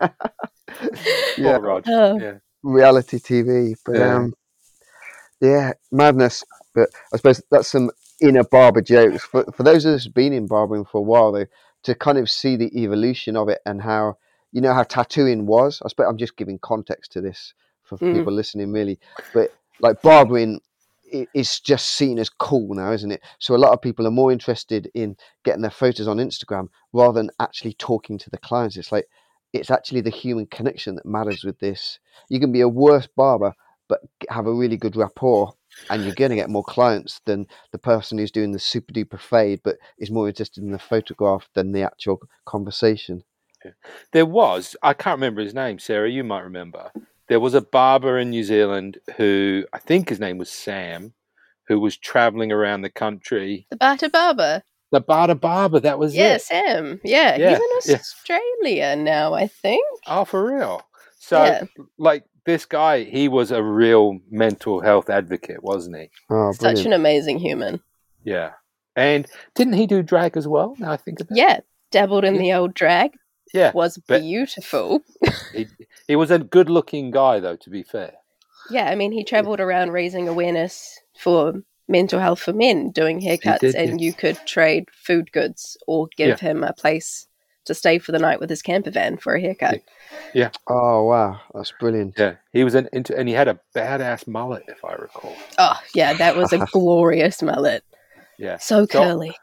[1.36, 1.90] Poor Roger.
[1.90, 2.18] Oh.
[2.20, 2.34] Yeah.
[2.62, 3.74] reality TV.
[3.84, 4.14] But Yeah.
[4.16, 4.34] um,
[5.40, 6.44] yeah, madness.
[6.76, 10.32] But I suppose that's some inner barber jokes for for those of us who've been
[10.32, 11.46] in barbering for a while, though,
[11.82, 14.18] to kind of see the evolution of it and how
[14.52, 15.82] you know how tattooing was.
[15.84, 18.12] I suppose I'm just giving context to this for Mm.
[18.12, 19.00] people listening, really.
[19.34, 19.50] But
[19.80, 20.60] like barbering.
[21.34, 23.22] is just seen as cool now, isn't it?
[23.38, 27.20] So a lot of people are more interested in getting their photos on Instagram rather
[27.20, 28.76] than actually talking to the clients.
[28.76, 29.06] It's like
[29.52, 31.98] it's actually the human connection that matters with this
[32.28, 33.54] you can be a worse barber
[33.88, 35.52] but have a really good rapport
[35.90, 39.20] and you're going to get more clients than the person who's doing the super duper
[39.20, 43.22] fade but is more interested in the photograph than the actual conversation
[44.12, 46.92] There was, I can't remember his name, Sarah, you might remember.
[47.28, 51.14] There was a barber in New Zealand who, I think his name was Sam,
[51.68, 53.66] who was traveling around the country.
[53.70, 54.62] The Bata Barber.
[54.92, 56.42] The Bada Barber, that was Yeah, it.
[56.42, 57.00] Sam.
[57.04, 57.96] Yeah, Yeah, he's in yeah.
[57.96, 59.84] Australia now, I think.
[60.06, 60.82] Oh, for real?
[61.18, 61.64] So, Yeah.
[61.98, 66.10] like, this guy, he was a real mental health advocate, wasn't he?
[66.30, 67.80] oh Such an amazing human.
[68.24, 68.52] Yeah.
[68.94, 70.74] And didn't he do drag as well?
[70.78, 71.38] Now I think about it.
[71.38, 73.12] Yeah, dabbled in the old drag.
[73.52, 73.72] Yeah.
[73.74, 75.02] Was beautiful.
[75.52, 75.66] He,
[76.08, 78.12] he was a good looking guy, though, to be fair.
[78.70, 83.60] Yeah, I mean, he traveled around raising awareness for mental health for men, doing haircuts,
[83.60, 84.06] did, and yeah.
[84.06, 87.25] you could trade food goods or give him a place
[87.66, 89.80] to stay for the night with his camper van for a haircut.
[90.34, 90.50] Yeah.
[90.68, 92.36] Oh wow that's brilliant Yeah.
[92.52, 95.34] He was an into, and he had a badass mullet, if I recall.
[95.58, 97.84] Oh, yeah, that was a glorious mullet.
[98.38, 98.58] Yeah.
[98.58, 99.36] So So- curly.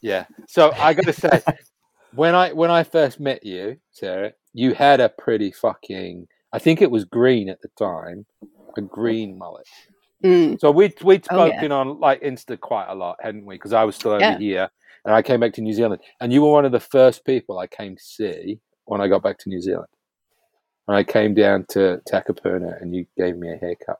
[0.00, 0.26] Yeah.
[0.48, 1.42] So I got to say,
[2.14, 6.26] when I when I first met you, Sarah, you had a pretty fucking.
[6.52, 8.26] I think it was green at the time,
[8.76, 9.66] a green mullet.
[10.24, 10.60] Mm.
[10.60, 11.52] So we'd we'd Oh, yeah.
[11.52, 13.54] spoken on like Insta quite a lot, hadn't we?
[13.54, 14.38] Because I was still over Yeah.
[14.38, 14.70] here,
[15.04, 17.58] and I came back to New Zealand, and you were one of the first people
[17.58, 19.88] I came to see when I got back to New Zealand.
[20.88, 23.98] And I came down to Takapuna, and you gave me a haircut.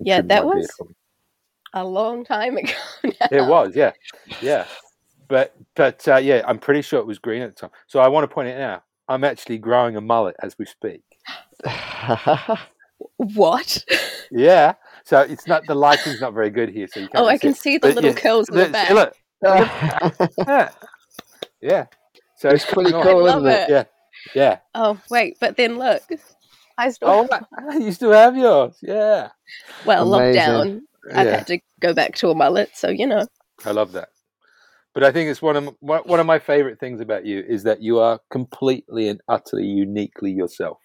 [0.00, 0.68] Yeah, that was-
[1.74, 2.72] A long time ago
[3.04, 3.28] now.
[3.30, 3.92] It was, yeah,
[4.40, 4.66] yeah.
[5.28, 7.70] But but uh, yeah, I'm pretty sure it was green at the time.
[7.86, 8.82] So I want to point it out.
[9.08, 11.02] I'm actually growing a mullet as we speak.
[13.16, 13.84] What?
[14.30, 14.74] Yeah.
[15.04, 17.24] So it's not the lighting's not very good here, so you can't.
[17.24, 17.56] Oh, I can it.
[17.56, 18.88] see the But little yeah, curls in the back.
[18.88, 19.14] see, Look,
[20.46, 20.70] yeah,
[21.60, 21.86] yeah.
[22.36, 23.02] So it's pretty hang on.
[23.06, 23.70] cool love isn't it it.
[23.70, 23.84] Yeah,
[24.34, 24.58] yeah.
[24.74, 26.02] Oh, wait, but then look.
[26.76, 28.76] I still, Oh, you still have yours?
[28.82, 29.28] Yeah.
[29.86, 30.42] well, Amazing.
[30.42, 30.80] lockdown.
[31.14, 31.36] I've yeah.
[31.36, 33.26] had to go back to a mullet, so you know.
[33.64, 34.08] I love that.
[34.94, 37.44] But I think it's one of m- one one of my favorite things about you
[37.46, 40.78] is that you are completely and utterly uniquely yourself.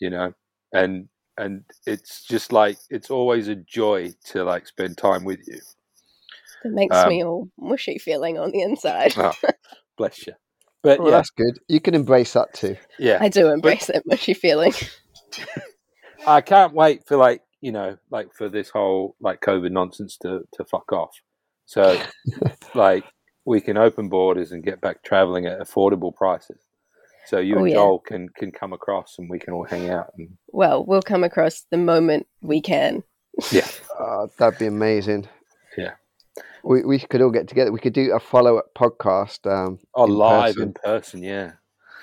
[0.00, 0.32] You know,
[0.72, 1.08] and
[1.38, 5.60] and it's just like it's always a joy to like spend time with you.
[6.64, 9.14] It makes Um, me all mushy feeling on the inside.
[9.16, 9.32] Oh,
[9.98, 10.34] bless you.
[10.82, 14.04] But well yeah, that's good you can embrace that too yeah, I do embrace that
[14.06, 14.72] mushy feeling.
[16.26, 20.40] I can't wait for like you know like for this whole like COVID nonsense to
[20.54, 21.10] to fuck off.
[21.66, 22.00] So
[22.74, 23.04] like
[23.44, 26.60] we can open borders and get back traveling at affordable prices.
[27.26, 27.74] So you Oh, and yeah.
[27.74, 31.24] Joel can can come across and we can all hang out and Well, we'll come
[31.24, 33.02] across the moment we can.
[33.52, 33.68] yeah.
[33.98, 35.28] Oh, that'd be amazing.
[35.76, 35.94] Yeah.
[36.64, 37.72] We we could all get together.
[37.72, 39.46] We could do a follow up podcast.
[39.50, 40.62] Um, Oh, in live person.
[40.62, 41.52] in person, yeah.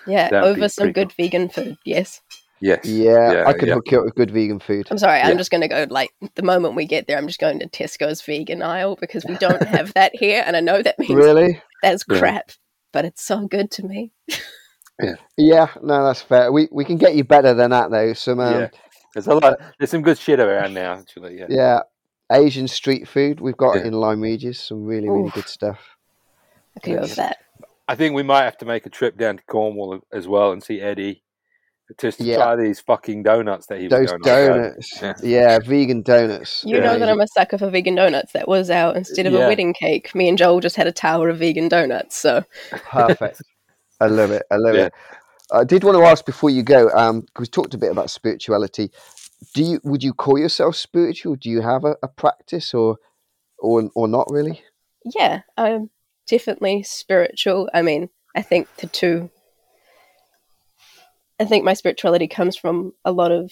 [0.07, 1.77] Yeah, That'd over some pretty good vegan food.
[1.85, 2.21] Yes.
[2.61, 2.85] Yes.
[2.85, 3.73] yeah, Yeah, I could yeah.
[3.73, 4.87] hook you up with good vegan food.
[4.89, 5.27] I'm sorry, Yeah.
[5.29, 7.67] I'm just going to go like the moment we get there, I'm just going to
[7.67, 10.43] Tesco's vegan aisle because we don't have that here.
[10.45, 11.61] And I know that means Really?
[11.83, 12.19] that's Yeah.
[12.19, 12.51] crap,
[12.93, 14.13] but it's so good to me.
[15.37, 16.51] Yeah, no, that's fair.
[16.53, 18.13] We we can get you better than that though.
[18.13, 18.67] Some um, yeah.
[19.13, 21.47] There's a lot there's some good shit around now, actually, yeah.
[21.49, 21.79] yeah,
[22.31, 23.39] Asian street food.
[23.39, 23.85] We've got Yeah.
[23.85, 25.33] in Lyme Regis some really really Oof.
[25.33, 25.79] good stuff.
[26.75, 27.37] I could love that.
[27.87, 30.63] I think we might have to make a trip down to Cornwall as well and
[30.63, 31.21] see Eddie.
[31.99, 32.37] Just to Yeah.
[32.37, 35.13] try these fucking donuts that he was Those going on donuts, Yeah.
[35.21, 35.59] yeah.
[35.59, 36.63] vegan donuts.
[36.65, 36.83] You Yeah.
[36.85, 38.31] know that I'm a sucker for vegan donuts.
[38.33, 39.45] That was our instead of Yeah.
[39.45, 42.15] a wedding cake, me and Joel just had a tower of vegan donuts.
[42.17, 43.43] So Perfect.
[44.01, 44.43] I love it.
[44.49, 44.85] I love Yeah.
[44.85, 44.93] it.
[45.51, 48.09] I did want to ask before you go, um, 'cause we talked a bit about
[48.09, 48.89] spirituality.
[49.53, 51.35] Do you would you call yourself spiritual?
[51.35, 52.97] Do you have a, a practice or
[53.59, 54.61] or or not really?
[55.03, 55.89] yeah, I'm
[56.27, 57.69] definitely spiritual.
[57.73, 59.29] I mean, I think the two.
[61.39, 63.51] I think my spirituality comes from a lot of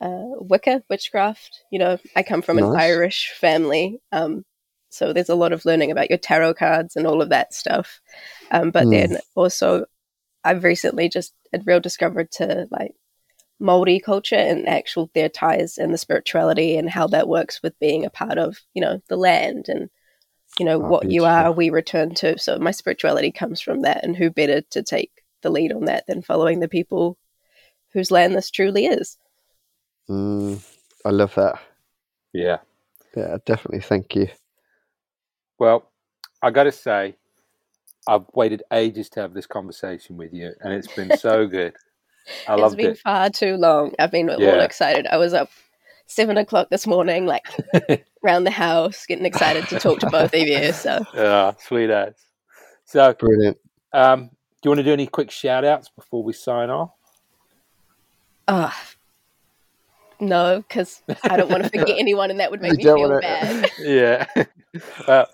[0.00, 1.64] uh, Wicca witchcraft.
[1.70, 4.44] You know, I come from an Irish family, um,
[4.90, 8.00] so there's a lot of learning about your tarot cards and all of that stuff.
[8.50, 8.90] Um, but Hmm.
[8.90, 9.86] then also,
[10.44, 12.92] I've recently just had real discovered to like
[13.58, 18.04] Maori culture and actual their ties and the spirituality and how that works with being
[18.04, 19.88] a part of you know the land and
[20.58, 22.38] you know Oh, what you are we return to.
[22.38, 25.10] So my spirituality comes from that, and who better to take
[25.42, 27.18] the lead on that than following the people
[27.92, 29.16] whose land this truly is.
[30.08, 30.62] Mm,
[31.04, 31.58] I love that.
[32.32, 32.58] Yeah.
[33.16, 33.80] Yeah, definitely.
[33.80, 34.28] Thank you.
[35.58, 35.90] Well,
[36.42, 37.16] I got to say,
[38.06, 41.74] I've waited ages to have this conversation with you, and it's been so good.
[42.48, 42.98] I it's loved been it.
[42.98, 43.92] far too long.
[43.98, 44.62] I've been all Yeah.
[44.62, 45.06] excited.
[45.06, 45.50] I was up
[46.06, 47.44] seven o'clock this morning, like
[48.24, 50.72] around the house, getting excited to talk to both of you.
[50.72, 52.14] So Ah, sweet ass.
[52.84, 53.58] So, Brilliant.
[53.92, 54.30] um, do
[54.64, 56.90] you want to do any quick shout outs before we sign off?
[58.48, 58.70] uh,
[60.20, 63.00] no, because I don't want to forget anyone, and that would make You me feel
[63.00, 63.70] wanna- bad.
[63.80, 64.26] yeah.
[65.06, 65.26] well,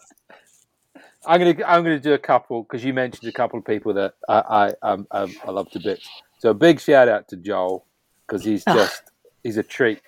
[1.24, 4.14] I'm gonna I'm gonna do a couple because you mentioned a couple of people that
[4.28, 4.38] I
[4.82, 6.08] I um, um, I love to bits.
[6.42, 7.86] So a big shout out to Joel
[8.26, 8.74] because he's Ah.
[8.74, 9.02] just
[9.44, 10.00] he's a treat,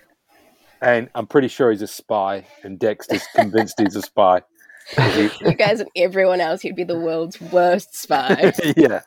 [0.82, 4.43] and I'm pretty sure he's a spy, and Dexter's convinced he's a spy.
[5.14, 8.53] he- You guys and everyone else, he'd be the world's worst spy.
[8.76, 9.03] yeah,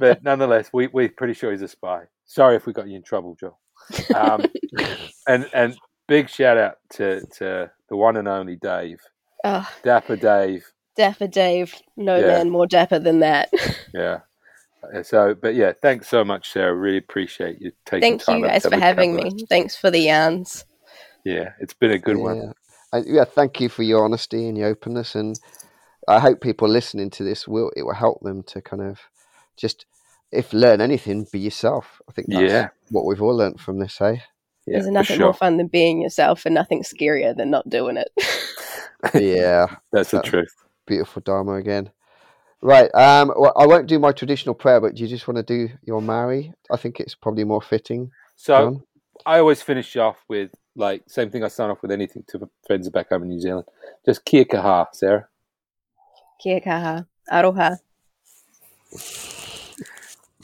[0.00, 2.04] but nonetheless, we we're pretty sure he's a spy.
[2.24, 3.58] Sorry if we got you in trouble, Joel.
[4.14, 4.46] Um,
[5.28, 5.76] and and
[6.08, 9.00] big shout out to to the one and only Dave,
[9.44, 10.64] Oh, Dapper Dave.
[10.96, 12.28] dapper Dave, no Yeah.
[12.28, 13.50] man more dapper than that.
[13.92, 14.20] Yeah.
[14.82, 16.74] Uh, So, but yeah, thanks so much, Sarah.
[16.74, 19.46] Really appreciate you taking Thank time Thank you guys for having chat with me.
[19.48, 20.64] Thanks for the yarns.
[21.24, 22.38] Yeah, it's been a good one.
[22.38, 22.52] Yeah.
[22.92, 25.38] I, yeah, thank you for your honesty and your openness, and
[26.08, 29.00] I hope people listening to this will it will help them to kind of
[29.56, 29.86] just
[30.32, 32.02] if learn anything, be yourself.
[32.08, 32.68] I think that's Yeah.
[32.90, 34.22] what we've all learned from this, hey?
[34.66, 35.26] Yeah, There's nothing sure.
[35.26, 38.10] more fun than being yourself, and nothing scarier than not doing it.
[39.14, 40.54] yeah, That's the Uh, truth.
[40.86, 41.90] beautiful Dharma again.
[42.62, 45.42] Right, um, well, I won't do my traditional prayer, but do you just want to
[45.42, 46.52] do your Maori?
[46.70, 48.12] I think it's probably more fitting.
[48.36, 48.82] So John?
[49.26, 51.42] I always finish off with like same thing.
[51.42, 53.66] I start off with anything to friends back home in New Zealand.
[54.06, 55.26] Just kia kaha, Sarah.
[56.40, 57.06] Kia kaha.
[57.32, 57.78] Aroha.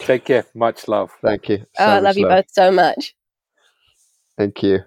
[0.00, 0.44] Take care.
[0.54, 1.12] Much love.
[1.22, 1.66] Thank you.
[1.78, 3.14] Oh, I So love much you both so much.
[4.36, 4.80] Thank you.